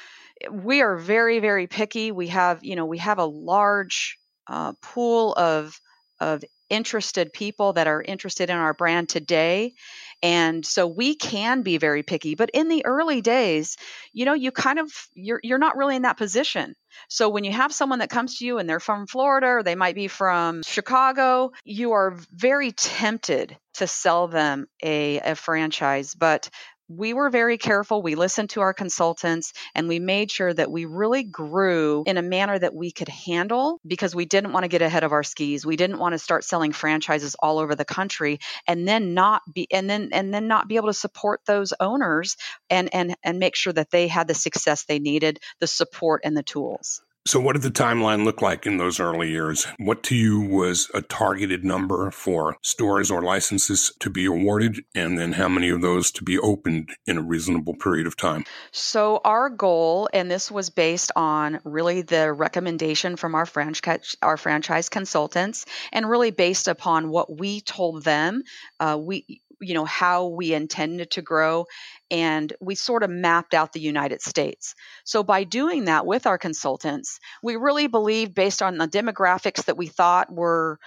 [0.51, 2.12] we are very very picky.
[2.12, 5.81] We have you know we have a large uh, pool of
[6.21, 9.75] of interested people that are interested in our brand today
[10.22, 13.76] and so we can be very picky but in the early days
[14.12, 16.74] you know you kind of you're you're not really in that position
[17.08, 19.74] so when you have someone that comes to you and they're from Florida or they
[19.74, 26.14] might be from Chicago, you are very tempted to sell them a, a franchise.
[26.14, 26.50] But
[26.88, 28.03] we were very careful.
[28.03, 32.23] We listened to our consultants and we made sure that we really grew in a
[32.23, 35.64] manner that we could handle because we didn't want to get ahead of our skis.
[35.64, 39.66] We didn't want to start selling franchises all over the country and then not be
[39.73, 42.37] and then and then not be able to support those owners
[42.68, 46.37] and and and make sure that they had the success they needed, the support and
[46.37, 47.03] the tools.
[47.24, 49.64] So, what did the timeline look like in those early years?
[49.78, 55.16] What to you was a targeted number for stores or licenses to be awarded, and
[55.16, 58.44] then how many of those to be opened in a reasonable period of time?
[58.72, 64.37] So, our goal, and this was based on really the recommendation from our franchise, our
[64.37, 68.42] franchise consultants, and really based upon what we told them.
[68.80, 71.66] Uh, we you know how we intended to grow
[72.11, 74.75] and we sort of mapped out the United States.
[75.05, 79.77] So by doing that with our consultants, we really believed based on the demographics that
[79.77, 80.79] we thought were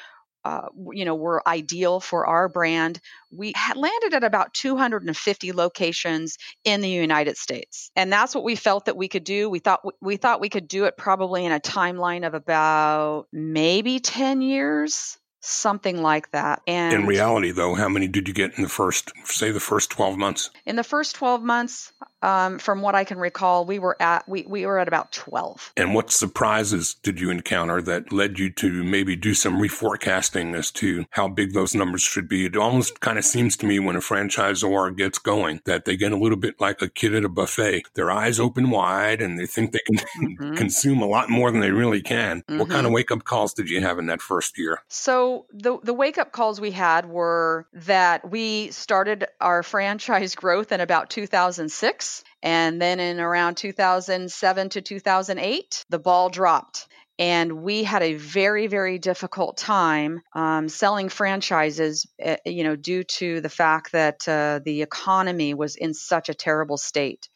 [0.45, 2.99] uh, you know were ideal for our brand
[3.31, 7.89] we landed at about 250 locations in the united states.
[7.95, 9.49] And that's what we felt that we could do.
[9.49, 13.99] We thought we thought we could do it probably in a timeline of about maybe
[13.99, 16.61] 10 years something like that.
[16.67, 19.89] And in reality, though, how many did you get in the first, say, the first
[19.91, 20.49] 12 months?
[20.65, 21.93] In the first 12 months,
[22.25, 25.71] um, from what I can recall, we were at we, we were at about twelve.
[25.77, 30.71] And what surprises did you encounter that led you to maybe do some reforecasting as
[30.71, 32.45] to how big those numbers should be?
[32.45, 36.11] It almost kind of seems to me when a franchisor gets going that they get
[36.11, 37.83] a little bit like a kid at a buffet.
[37.93, 40.53] Their eyes open wide and they think they can mm-hmm.
[40.55, 42.41] consume a lot more than they really can.
[42.41, 42.57] Mm-hmm.
[42.57, 44.79] What kind of wake up calls did you have in that first year?
[44.87, 50.71] So the the wake up calls we had were that we started our franchise growth
[50.71, 56.87] in about 2006 and then in around 2007 to 2008, the ball dropped.
[57.17, 63.03] And we had a very very difficult time um, selling franchises uh, you know due
[63.03, 67.29] to the fact that uh, the economy was in such a terrible state.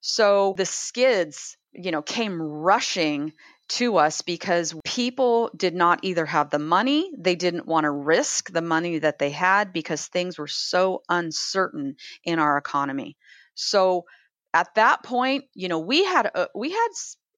[0.00, 3.32] So the skids you know came rushing
[3.68, 8.50] to us because people did not either have the money, they didn't want to risk
[8.50, 13.16] the money that they had because things were so uncertain in our economy.
[13.54, 14.06] So
[14.54, 16.88] at that point, you know, we had uh, we had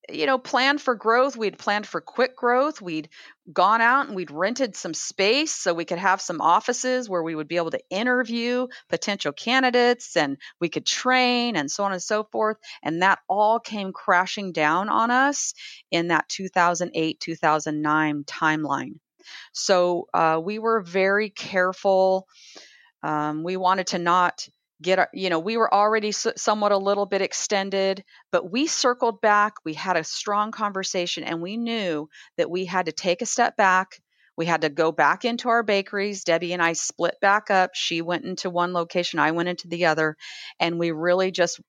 [0.09, 1.37] you know, planned for growth.
[1.37, 2.81] We'd planned for quick growth.
[2.81, 3.09] We'd
[3.53, 7.35] gone out and we'd rented some space so we could have some offices where we
[7.35, 12.03] would be able to interview potential candidates and we could train and so on and
[12.03, 12.57] so forth.
[12.83, 15.55] And that all came crashing down on us
[15.91, 18.95] in that 2008 2009 timeline.
[19.53, 22.27] So uh, we were very careful.
[23.03, 24.49] Um, we wanted to not
[24.83, 29.21] get our, you know, we were already somewhat a little bit extended, but we circled
[29.21, 29.55] back.
[29.65, 33.57] We had a strong conversation and we knew that we had to take a step
[33.57, 34.01] back.
[34.37, 36.25] We had to go back into our bakeries.
[36.25, 37.73] Debbie and I split back up.
[37.75, 40.17] She went into one location, I went into the other,
[40.59, 41.61] and we really just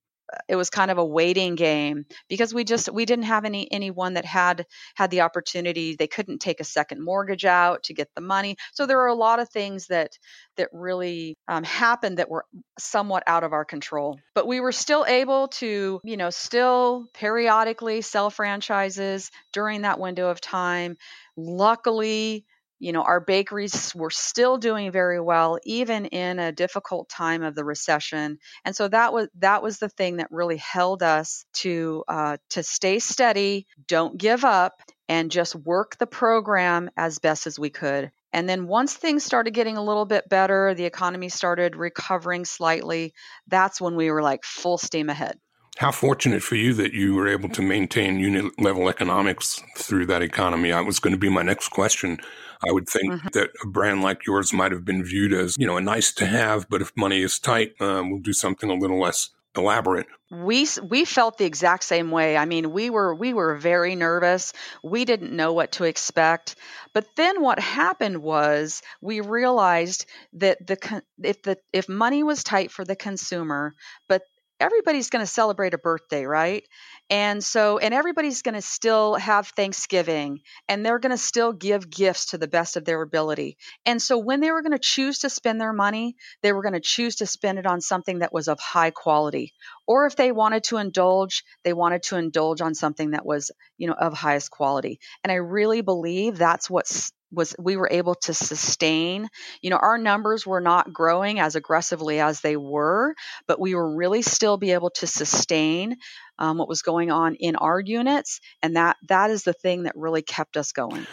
[0.47, 4.13] it was kind of a waiting game because we just we didn't have any anyone
[4.13, 4.65] that had
[4.95, 5.95] had the opportunity.
[5.95, 8.57] They couldn't take a second mortgage out to get the money.
[8.73, 10.17] So there are a lot of things that
[10.57, 12.45] that really um, happened that were
[12.79, 14.19] somewhat out of our control.
[14.36, 20.29] But we were still able to you know still periodically sell franchises during that window
[20.29, 20.97] of time.
[21.36, 22.45] Luckily
[22.82, 27.53] you know, our bakeries were still doing very well, even in a difficult time of
[27.53, 28.39] the recession.
[28.65, 32.63] And so that was that was the thing that really held us to uh, to
[32.63, 38.11] stay steady, don't give up, and just work the program as best as we could.
[38.34, 43.13] And then once things started getting a little bit better, the economy started recovering slightly.
[43.47, 45.38] That's when we were like full steam ahead.
[45.78, 50.22] How fortunate for you that you were able to maintain unit level economics through that
[50.22, 50.72] economy.
[50.72, 52.19] I was going to be my next question.
[52.63, 53.28] I would think mm-hmm.
[53.34, 56.26] that a brand like yours might have been viewed as, you know, a nice to
[56.26, 60.07] have, but if money is tight, um, we'll do something a little less elaborate.
[60.30, 62.38] We we felt the exact same way.
[62.38, 64.53] I mean, we were we were very nervous.
[64.82, 66.55] We didn't know what to expect.
[66.93, 72.72] But then what happened was we realized that the if the if money was tight
[72.72, 73.74] for the consumer,
[74.07, 74.22] but
[74.62, 76.64] everybody's going to celebrate a birthday, right?
[77.09, 80.39] And so, and everybody's going to still have Thanksgiving
[80.70, 83.57] and they're going to still give gifts to the best of their ability.
[83.86, 86.74] And so, when they were going to choose to spend their money, they were going
[86.74, 89.53] to choose to spend it on something that was of high quality.
[89.88, 93.88] Or if they wanted to indulge, they wanted to indulge on something that was, you
[93.88, 94.99] know, of highest quality.
[95.24, 99.27] And I really believe that's what's was we were able to sustain.
[99.61, 103.15] You know our numbers were not growing as aggressively as they were
[103.47, 105.97] but we were really still be able to sustain
[106.39, 109.93] um, what was going on in our units and that that is the thing that
[109.95, 111.05] really kept us going.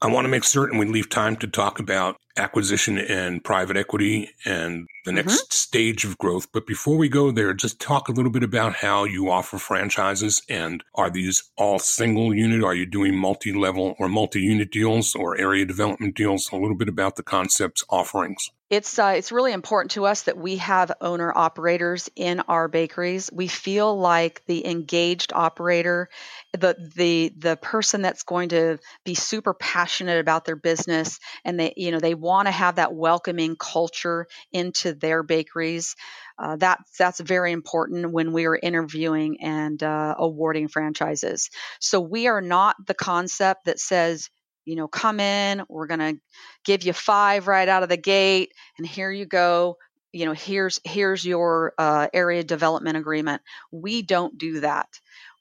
[0.00, 4.30] I want to make certain we leave time to talk about acquisition and private equity
[4.44, 5.50] and the next mm-hmm.
[5.50, 6.52] stage of growth.
[6.52, 10.42] But before we go there, just talk a little bit about how you offer franchises
[10.48, 12.64] and are these all single unit?
[12.64, 16.50] Are you doing multi level or multi unit deals or area development deals?
[16.52, 20.36] A little bit about the concepts offerings it's uh, it's really important to us that
[20.36, 23.30] we have owner operators in our bakeries.
[23.32, 26.08] We feel like the engaged operator,
[26.52, 31.74] the the the person that's going to be super passionate about their business, and they
[31.76, 35.96] you know they want to have that welcoming culture into their bakeries.
[36.38, 41.50] Uh, that that's very important when we are interviewing and uh, awarding franchises.
[41.80, 44.28] So we are not the concept that says
[44.66, 46.20] you know, come in, we're going to
[46.64, 49.76] give you five right out of the gate, and here you go.
[50.12, 53.42] You know, here's here's your uh, area development agreement.
[53.70, 54.88] We don't do that.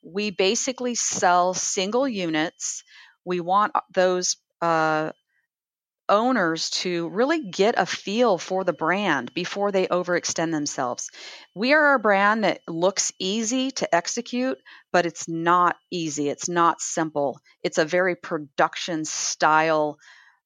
[0.03, 2.83] We basically sell single units.
[3.25, 5.11] We want uh, those uh,
[6.09, 11.09] owners to really get a feel for the brand before they overextend themselves.
[11.53, 14.57] We are a brand that looks easy to execute,
[14.91, 16.29] but it's not easy.
[16.29, 17.39] It's not simple.
[17.63, 19.97] It's a very production style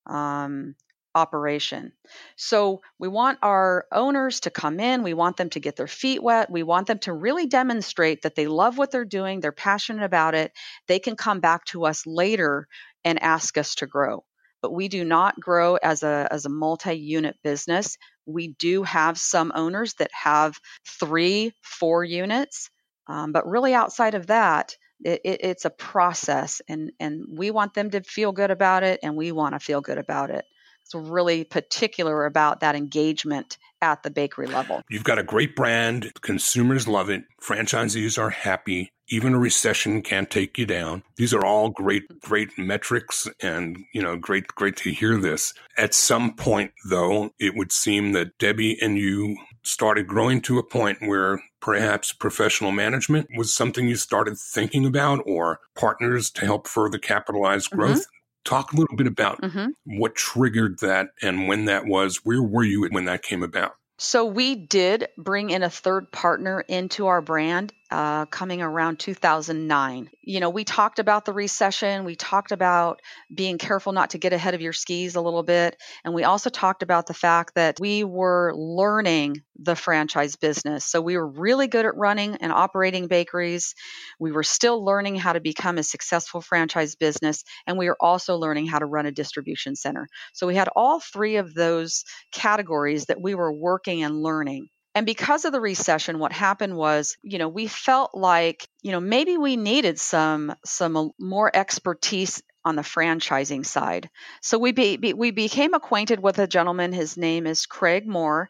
[0.06, 0.76] um,
[1.16, 1.92] operation.
[2.36, 6.22] So we want our owners to come in, we want them to get their feet
[6.22, 10.06] wet, we want them to really demonstrate that they love what they're doing, they're passionate
[10.06, 10.52] about it.
[10.88, 12.68] They can come back to us later
[13.04, 14.24] and ask us to grow
[14.62, 17.98] but we do not grow as a as a multi-unit business.
[18.26, 22.70] We do have some owners that have three, four units,
[23.08, 27.74] um, but really outside of that, it, it, it's a process, and and we want
[27.74, 30.46] them to feel good about it, and we want to feel good about it.
[30.90, 34.82] So really particular about that engagement at the bakery level.
[34.90, 38.92] You've got a great brand, consumers love it, franchisees are happy.
[39.12, 41.04] Even a recession can't take you down.
[41.16, 45.54] These are all great, great metrics and, you know, great, great to hear this.
[45.78, 50.64] At some point, though, it would seem that Debbie and you started growing to a
[50.64, 56.68] point where perhaps professional management was something you started thinking about or partners to help
[56.68, 57.78] further capitalize mm-hmm.
[57.78, 58.02] growth.
[58.02, 58.19] Mm-hmm.
[58.50, 59.68] Talk a little bit about mm-hmm.
[60.00, 62.26] what triggered that and when that was.
[62.26, 63.74] Where were you when that came about?
[64.00, 70.10] So we did bring in a third partner into our brand uh, coming around 2009.
[70.22, 72.06] You know, we talked about the recession.
[72.06, 73.02] We talked about
[73.34, 75.76] being careful not to get ahead of your skis a little bit.
[76.04, 80.86] And we also talked about the fact that we were learning the franchise business.
[80.86, 83.74] So we were really good at running and operating bakeries.
[84.20, 87.44] We were still learning how to become a successful franchise business.
[87.66, 90.08] And we were also learning how to run a distribution center.
[90.34, 94.70] So we had all three of those categories that we were working and learning.
[94.96, 99.00] And because of the recession, what happened was, you know, we felt like, you know,
[99.00, 104.10] maybe we needed some some more expertise on the franchising side.
[104.42, 106.92] So we be, be, we became acquainted with a gentleman.
[106.92, 108.50] His name is Craig Moore,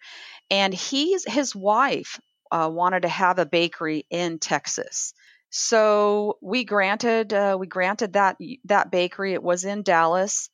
[0.50, 2.20] and he's his wife
[2.52, 5.14] uh, wanted to have a bakery in Texas.
[5.52, 9.34] So we granted uh, we granted that that bakery.
[9.34, 10.50] It was in Dallas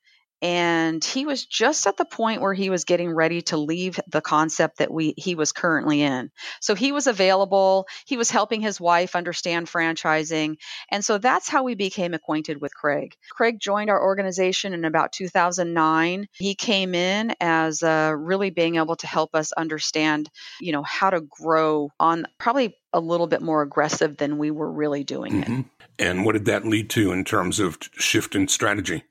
[0.45, 4.21] and he was just at the point where he was getting ready to leave the
[4.21, 6.29] concept that we he was currently in.
[6.61, 10.57] So he was available he was helping his wife understand franchising
[10.91, 13.15] and so that's how we became acquainted with craig.
[13.31, 18.97] Craig joined our organization in about 2009 he came in as uh, really being able
[18.97, 20.29] to help us understand
[20.61, 24.71] you know how to grow on probably a little bit more aggressive than we were
[24.71, 25.59] really doing mm-hmm.
[25.61, 25.65] it
[25.97, 29.03] and what did that lead to in terms of shift in strategy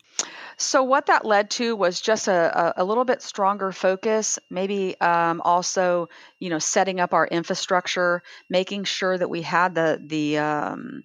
[0.56, 5.40] so what that led to was just a, a, little bit stronger focus, maybe um,
[5.44, 11.02] also, you know, setting up our infrastructure, making sure that we had the the um,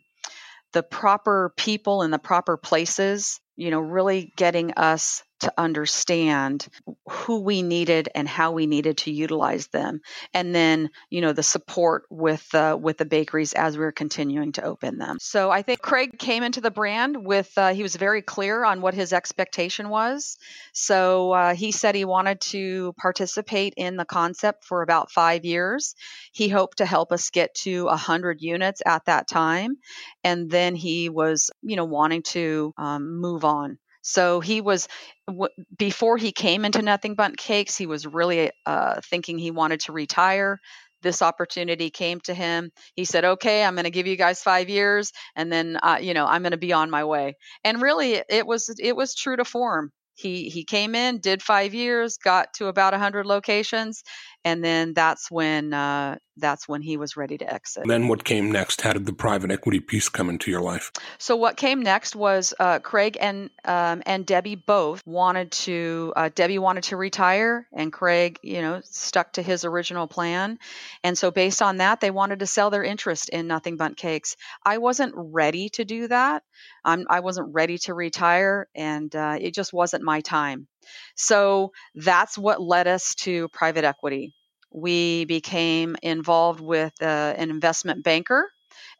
[0.74, 6.68] the proper people in the proper places, you know, really getting us to understand
[7.08, 10.02] who we needed and how we needed to utilize them.
[10.34, 14.52] And then you know the support with uh, with the bakeries as we are continuing
[14.54, 15.18] to open them.
[15.20, 18.82] So i think craig came into the brand with uh, he was very clear on
[18.82, 20.38] what his expectation was.
[20.74, 25.96] So uh, he said he wanted to participate in the concept for about five years.
[26.32, 29.78] He hoped to help us get to 100 units at that time.
[30.24, 34.88] And then he was you know wanting to um, move on so he was
[35.28, 39.82] w- before he came into Nothing Bundt Cakes, he was really uh, thinking he wanted
[39.82, 40.60] to retire.
[41.02, 42.72] This opportunity came to him.
[42.95, 46.14] He said, "Okay, I'm going to give you guys five years, and then uh, you
[46.14, 49.38] know I'm going to be on my way." And really, it was it was true
[49.38, 49.91] to form.
[50.16, 54.04] He he came in, did five years, got to about 100 locations,
[54.46, 57.84] and then that's when uh, that's when he was ready to exit.
[57.88, 58.82] Then what came next?
[58.82, 60.92] How did the private equity piece come into your life?
[61.18, 66.14] So what came next was uh, Craig and um, and Debbie both wanted to.
[66.16, 70.60] Uh, Debbie wanted to retire, and Craig, you know, stuck to his original plan.
[71.04, 74.36] And so based on that, they wanted to sell their interest in Nothing Bundt Cakes.
[74.66, 76.44] I wasn't ready to do that.
[76.86, 80.68] I'm, I wasn't ready to retire, and uh, it just wasn't my time.
[81.16, 84.34] So that's what led us to private equity.
[84.72, 88.52] We became involved with uh, an investment banker,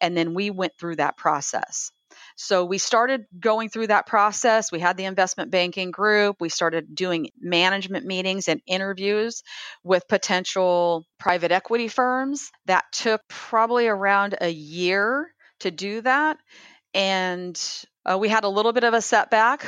[0.02, 1.92] and then we went through that process.
[2.36, 4.72] So we started going through that process.
[4.72, 6.38] We had the investment banking group.
[6.40, 9.44] We started doing management meetings and interviews
[9.84, 12.50] with potential private equity firms.
[12.66, 15.30] That took probably around a year
[15.60, 16.38] to do that.
[16.94, 17.62] And
[18.06, 19.66] uh, we had a little bit of a setback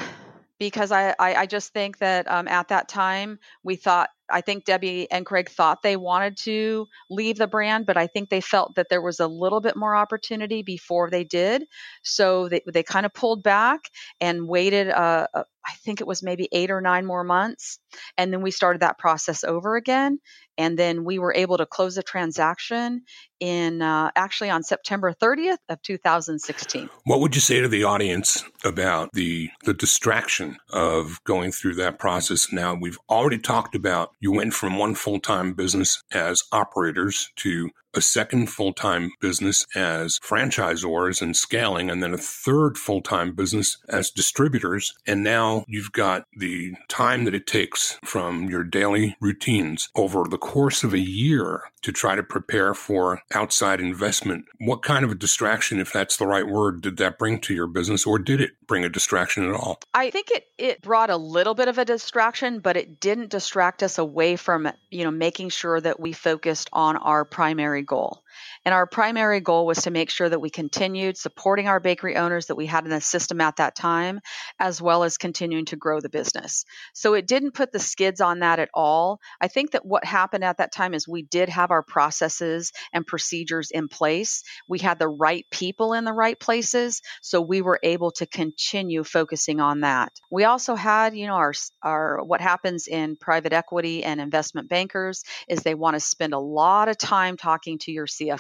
[0.62, 4.64] because I, I, I just think that um, at that time we thought I think
[4.64, 8.76] Debbie and Craig thought they wanted to leave the brand, but I think they felt
[8.76, 11.66] that there was a little bit more opportunity before they did.
[12.04, 13.82] So they, they kind of pulled back
[14.22, 17.80] and waited, uh, uh, I think it was maybe eight or nine more months.
[18.18, 20.20] And then we started that process over again
[20.58, 23.04] and then we were able to close the transaction
[23.40, 26.90] in uh, actually on September 30th of 2016.
[27.06, 32.00] What would you say to the audience about the the distraction of going through that
[32.00, 32.52] process?
[32.52, 37.70] Now we've already talked about you went from one full time business as operators to
[37.94, 43.34] a second full time business as franchisors and scaling, and then a third full time
[43.34, 44.94] business as distributors.
[45.06, 50.38] And now you've got the time that it takes from your daily routines over the
[50.38, 54.46] course of a year to try to prepare for outside investment.
[54.60, 57.68] What kind of a distraction, if that's the right word, did that bring to your
[57.68, 59.80] business, or did it bring a distraction at all?
[59.94, 63.84] I think it, it brought a little bit of a distraction, but it didn't distract
[63.84, 68.24] us away from, you know, making sure that we focused on our primary goal.
[68.66, 72.48] And our primary goal was to make sure that we continued supporting our bakery owners
[72.48, 74.20] that we had in the system at that time,
[74.60, 76.66] as well as continuing to grow the business.
[76.94, 79.20] So it didn't put the skids on that at all.
[79.40, 83.06] I think that what happened at that time is we did have our processes and
[83.06, 84.44] procedures in place.
[84.68, 87.02] We had the right people in the right places.
[87.22, 90.12] So we were able to continue focusing on that.
[90.30, 95.24] We also had, you know, our, our what happens in private equity and investment bankers
[95.48, 98.31] is they want to spend a lot of time talking to your CFO.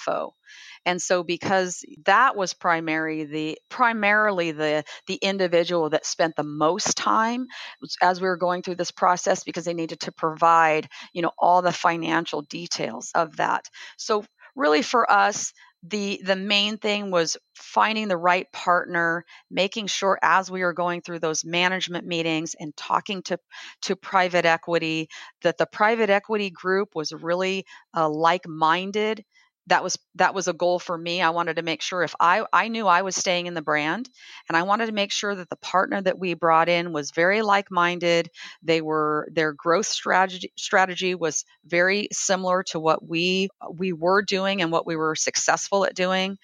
[0.85, 6.97] And so because that was primary the primarily the the individual that spent the most
[6.97, 7.47] time
[8.01, 11.61] as we were going through this process because they needed to provide, you know, all
[11.61, 13.69] the financial details of that.
[13.97, 14.25] So
[14.55, 20.51] really for us the the main thing was finding the right partner making sure as
[20.51, 23.37] we were going through those management meetings and talking to
[23.81, 25.07] to private equity
[25.41, 27.65] that the private equity group was really
[27.95, 29.23] uh, like-minded
[29.67, 31.21] that was that was a goal for me.
[31.21, 34.09] I wanted to make sure if i i knew i was staying in the brand
[34.49, 37.41] and i wanted to make sure that the partner that we brought in was very
[37.41, 38.29] like-minded.
[38.63, 44.61] They were their growth strategy strategy was very similar to what we we were doing
[44.61, 46.37] and what we were successful at doing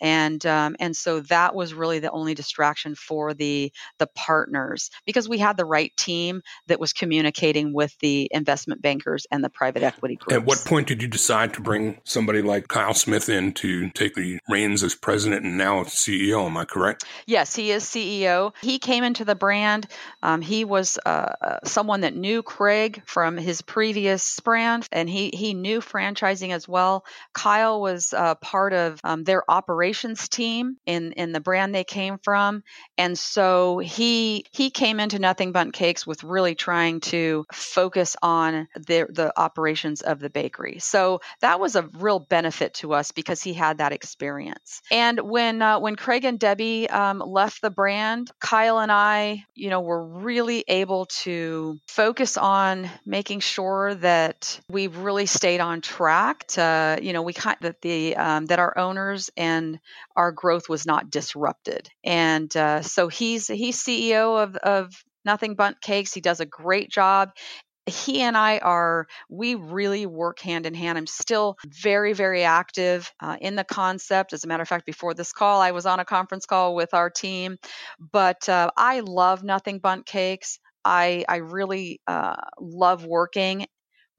[0.00, 5.28] and um, and so that was really the only distraction for the the partners because
[5.28, 9.82] we had the right team that was communicating with the investment bankers and the private
[9.82, 10.34] equity groups.
[10.34, 14.14] At what point did you decide to bring somebody like Kyle Smith in to take
[14.14, 16.46] the reins as president and now CEO?
[16.46, 17.04] Am I correct?
[17.26, 18.52] Yes, he is CEO.
[18.62, 19.86] He came into the brand.
[20.22, 25.30] Um, he was uh, uh, someone that knew Craig from his previous brand, and he
[25.34, 27.04] he knew franchising as well.
[27.32, 31.84] Kyle was uh, part of um, their operation operations team in in the brand they
[31.84, 32.62] came from.
[32.96, 38.68] And so he he came into nothing bundt cakes with really trying to focus on
[38.74, 40.78] the the operations of the bakery.
[40.78, 44.80] So that was a real benefit to us because he had that experience.
[44.92, 49.70] And when uh, when craig and debbie um, left the brand kyle and i you
[49.70, 56.46] know were really able to focus on making sure that we really stayed on track
[56.46, 59.79] to you know we kind that the um, that our owners and
[60.16, 61.88] our growth was not disrupted.
[62.04, 66.12] And uh, so he's he's CEO of of Nothing Bundt Cakes.
[66.12, 67.30] He does a great job
[67.90, 70.96] he and I are, we really work hand in hand.
[70.96, 74.32] I'm still very, very active uh, in the concept.
[74.32, 76.94] As a matter of fact, before this call, I was on a conference call with
[76.94, 77.56] our team.
[78.12, 80.58] But uh, I love Nothing Bundt Cakes.
[80.84, 83.66] I, I really uh, love working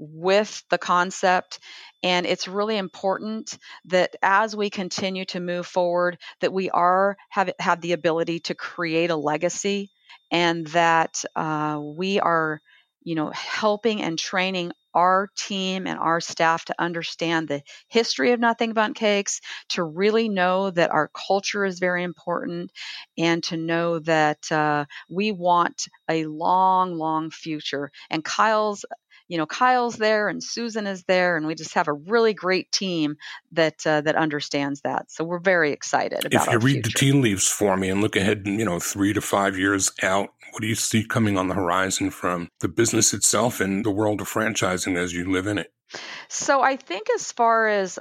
[0.02, 1.60] with the concept
[2.02, 7.52] and it's really important that as we continue to move forward that we are have
[7.60, 9.92] have the ability to create a legacy
[10.32, 12.62] and that uh, we are
[13.04, 18.40] you know helping and training our team and our staff to understand the history of
[18.40, 19.40] nothing bundt cakes
[19.70, 22.72] to really know that our culture is very important
[23.18, 27.92] and to know that uh, we want a long long future.
[28.10, 28.86] And kyle's
[29.32, 32.70] you know Kyle's there and Susan is there, and we just have a really great
[32.74, 33.16] team
[33.54, 35.10] that uh, that understands that.
[35.10, 36.48] So we're very excited about.
[36.48, 36.90] If you read future.
[36.90, 40.34] the tea leaves for me and look ahead, you know, three to five years out,
[40.52, 44.20] what do you see coming on the horizon from the business itself and the world
[44.20, 45.72] of franchising as you live in it?
[46.28, 48.00] So I think as far as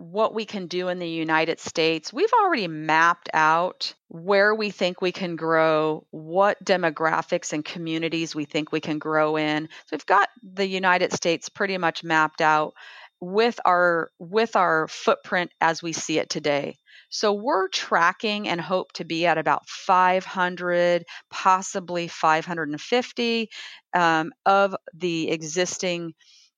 [0.00, 5.00] what we can do in the United States, we've already mapped out where we think
[5.00, 9.68] we can grow, what demographics and communities we think we can grow in.
[9.86, 12.72] So we've got the United States pretty much mapped out
[13.20, 16.78] with our with our footprint as we see it today.
[17.10, 23.50] So we're tracking and hope to be at about 500, possibly 550
[23.92, 26.14] um, of the existing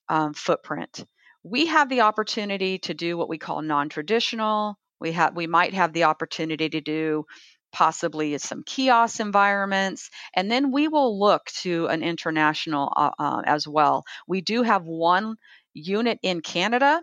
[0.09, 1.05] um, footprint
[1.43, 4.77] we have the opportunity to do what we call non-traditional.
[5.01, 7.25] We have we might have the opportunity to do
[7.73, 13.67] possibly some kiosk environments, and then we will look to an international uh, uh, as
[13.67, 14.05] well.
[14.29, 15.37] We do have one
[15.75, 17.03] unit in Canada,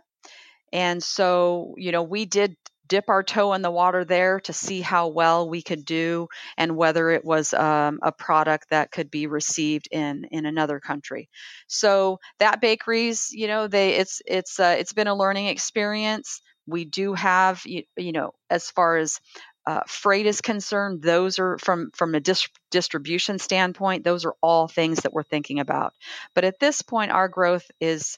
[0.71, 2.55] and so you know we did
[2.89, 6.27] dip our toe in the water there to see how well we could do
[6.57, 11.29] and whether it was um, a product that could be received in in another country.
[11.67, 16.41] So that bakeries, you know, they it's it's uh, it's been a learning experience.
[16.67, 19.19] We do have you, you know as far as
[19.65, 24.03] uh, freight is concerned, those are from from a dis- distribution standpoint.
[24.03, 25.93] Those are all things that we're thinking about.
[26.33, 28.17] But at this point, our growth is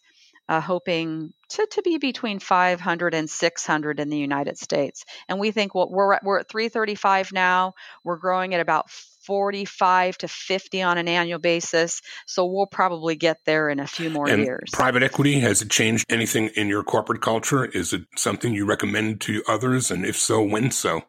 [0.52, 5.06] uh, hoping to, to be between 500 and 600 in the United States.
[5.30, 7.74] And we think what we're at, we're at 335 now.
[8.04, 12.02] We're growing at about 45 to 50 on an annual basis.
[12.26, 14.72] So we'll probably get there in a few more and years.
[14.74, 17.64] Private equity, has it changed anything in your corporate culture?
[17.64, 19.89] Is it something you recommend to others?
[19.89, 21.04] And if so, when so?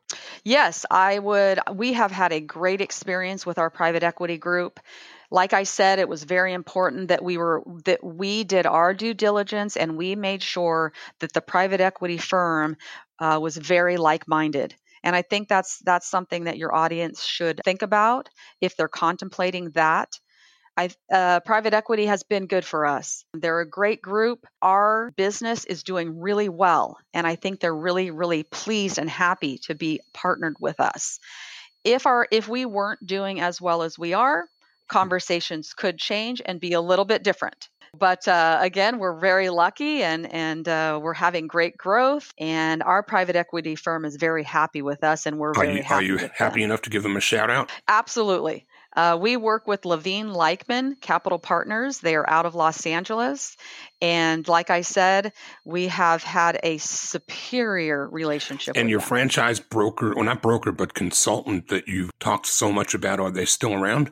[0.45, 1.59] Yes, I would.
[1.75, 4.79] We have had a great experience with our private equity group
[5.33, 9.15] like I said, it was very important that we were that we did our due
[9.15, 12.77] diligence and we made sure that the private equity firm
[13.19, 14.75] uh, was very like-minded.
[15.03, 18.29] And I think that's that's something that your audience should think about
[18.61, 20.11] if they're contemplating that.
[20.77, 23.25] I, uh, private equity has been good for us.
[23.35, 24.47] They're a great group.
[24.63, 29.59] Our business is doing really well, and I think they're really, really pleased and happy
[29.65, 31.19] to be partnered with us.
[31.85, 34.47] If our if we weren't doing as well as we are,
[34.93, 37.69] conversations could change and be a little bit different.
[37.99, 42.33] But uh, again, we're very lucky and, and uh, we're having great growth.
[42.39, 45.83] And our private equity firm is very happy with us, and we're are very you,
[45.83, 46.05] happy.
[46.05, 46.71] Are you happy them.
[46.71, 47.71] enough to give them a shout out?
[47.89, 48.67] Absolutely.
[48.95, 52.01] Uh, we work with Levine Leichman Capital Partners.
[52.01, 53.57] They are out of Los Angeles.
[54.03, 55.33] And like I said,
[55.65, 58.77] we have had a superior relationship.
[58.77, 59.09] And your them.
[59.09, 63.47] franchise broker, or not broker, but consultant that you've talked so much about, are they
[63.47, 64.11] still around?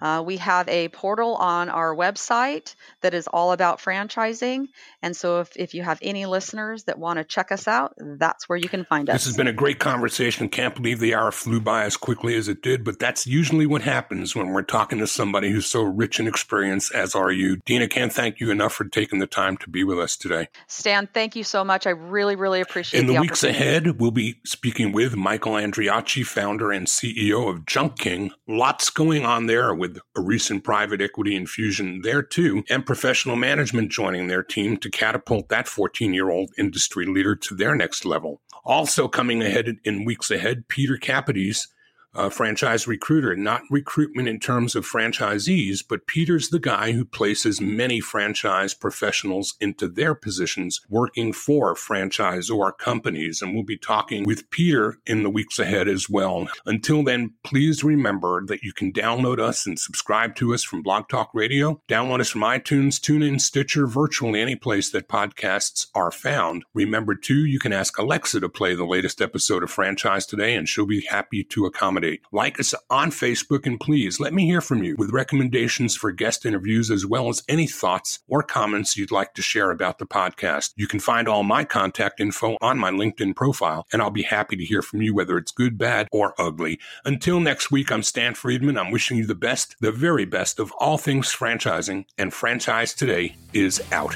[0.02, 4.68] uh, we have a portal on our website that is all about franchising.
[5.02, 8.48] And so if, if you have any listeners that want to check us out, that's
[8.48, 9.16] where you can find us.
[9.16, 10.50] This has been a great conversation.
[10.50, 13.82] Can't believe the hour flew by as quickly as it did, but that's usually what
[13.82, 17.58] happens when we're talking to somebody who's so rich in experience as are you.
[17.66, 20.48] Dena, can't thank you enough for taking the time to be with us today.
[20.68, 21.88] Stan, thank you so much.
[21.88, 23.02] I really, really appreciate it.
[23.02, 27.66] In the, the weeks ahead, we'll be speaking with Michael Andriacci, founder and CEO of
[27.66, 28.32] Junk King.
[28.48, 33.92] Lots going on there with a recent private equity infusion there too, and professional management
[33.92, 38.42] joining their team to catapult that 14 year old industry leader to their next level.
[38.66, 41.68] Also coming ahead in weeks ahead, Peter Capodice
[42.14, 47.62] uh, franchise recruiter, not recruitment in terms of franchisees, but Peter's the guy who places
[47.62, 53.42] many franchise professionals into their positions working for franchise or companies.
[53.42, 56.48] And we'll be talking with Peter in the weeks ahead as well.
[56.66, 61.08] Until then, please remember that you can download us and subscribe to us from Blog
[61.10, 61.82] Talk Radio.
[61.88, 66.64] Download us from iTunes, TuneIn, Stitcher, virtually any place that podcasts are found.
[66.74, 70.68] Remember, too, you can ask Alexa to play the latest episode of Franchise Today, and
[70.68, 74.84] she'll be happy to accommodate like us on Facebook, and please let me hear from
[74.84, 79.34] you with recommendations for guest interviews as well as any thoughts or comments you'd like
[79.34, 80.74] to share about the podcast.
[80.76, 84.56] You can find all my contact info on my LinkedIn profile, and I'll be happy
[84.56, 86.80] to hear from you whether it's good, bad, or ugly.
[87.06, 88.78] Until next week, I'm Stan Friedman.
[88.78, 93.36] I'm wishing you the best, the very best of all things franchising, and Franchise Today
[93.54, 94.16] is out.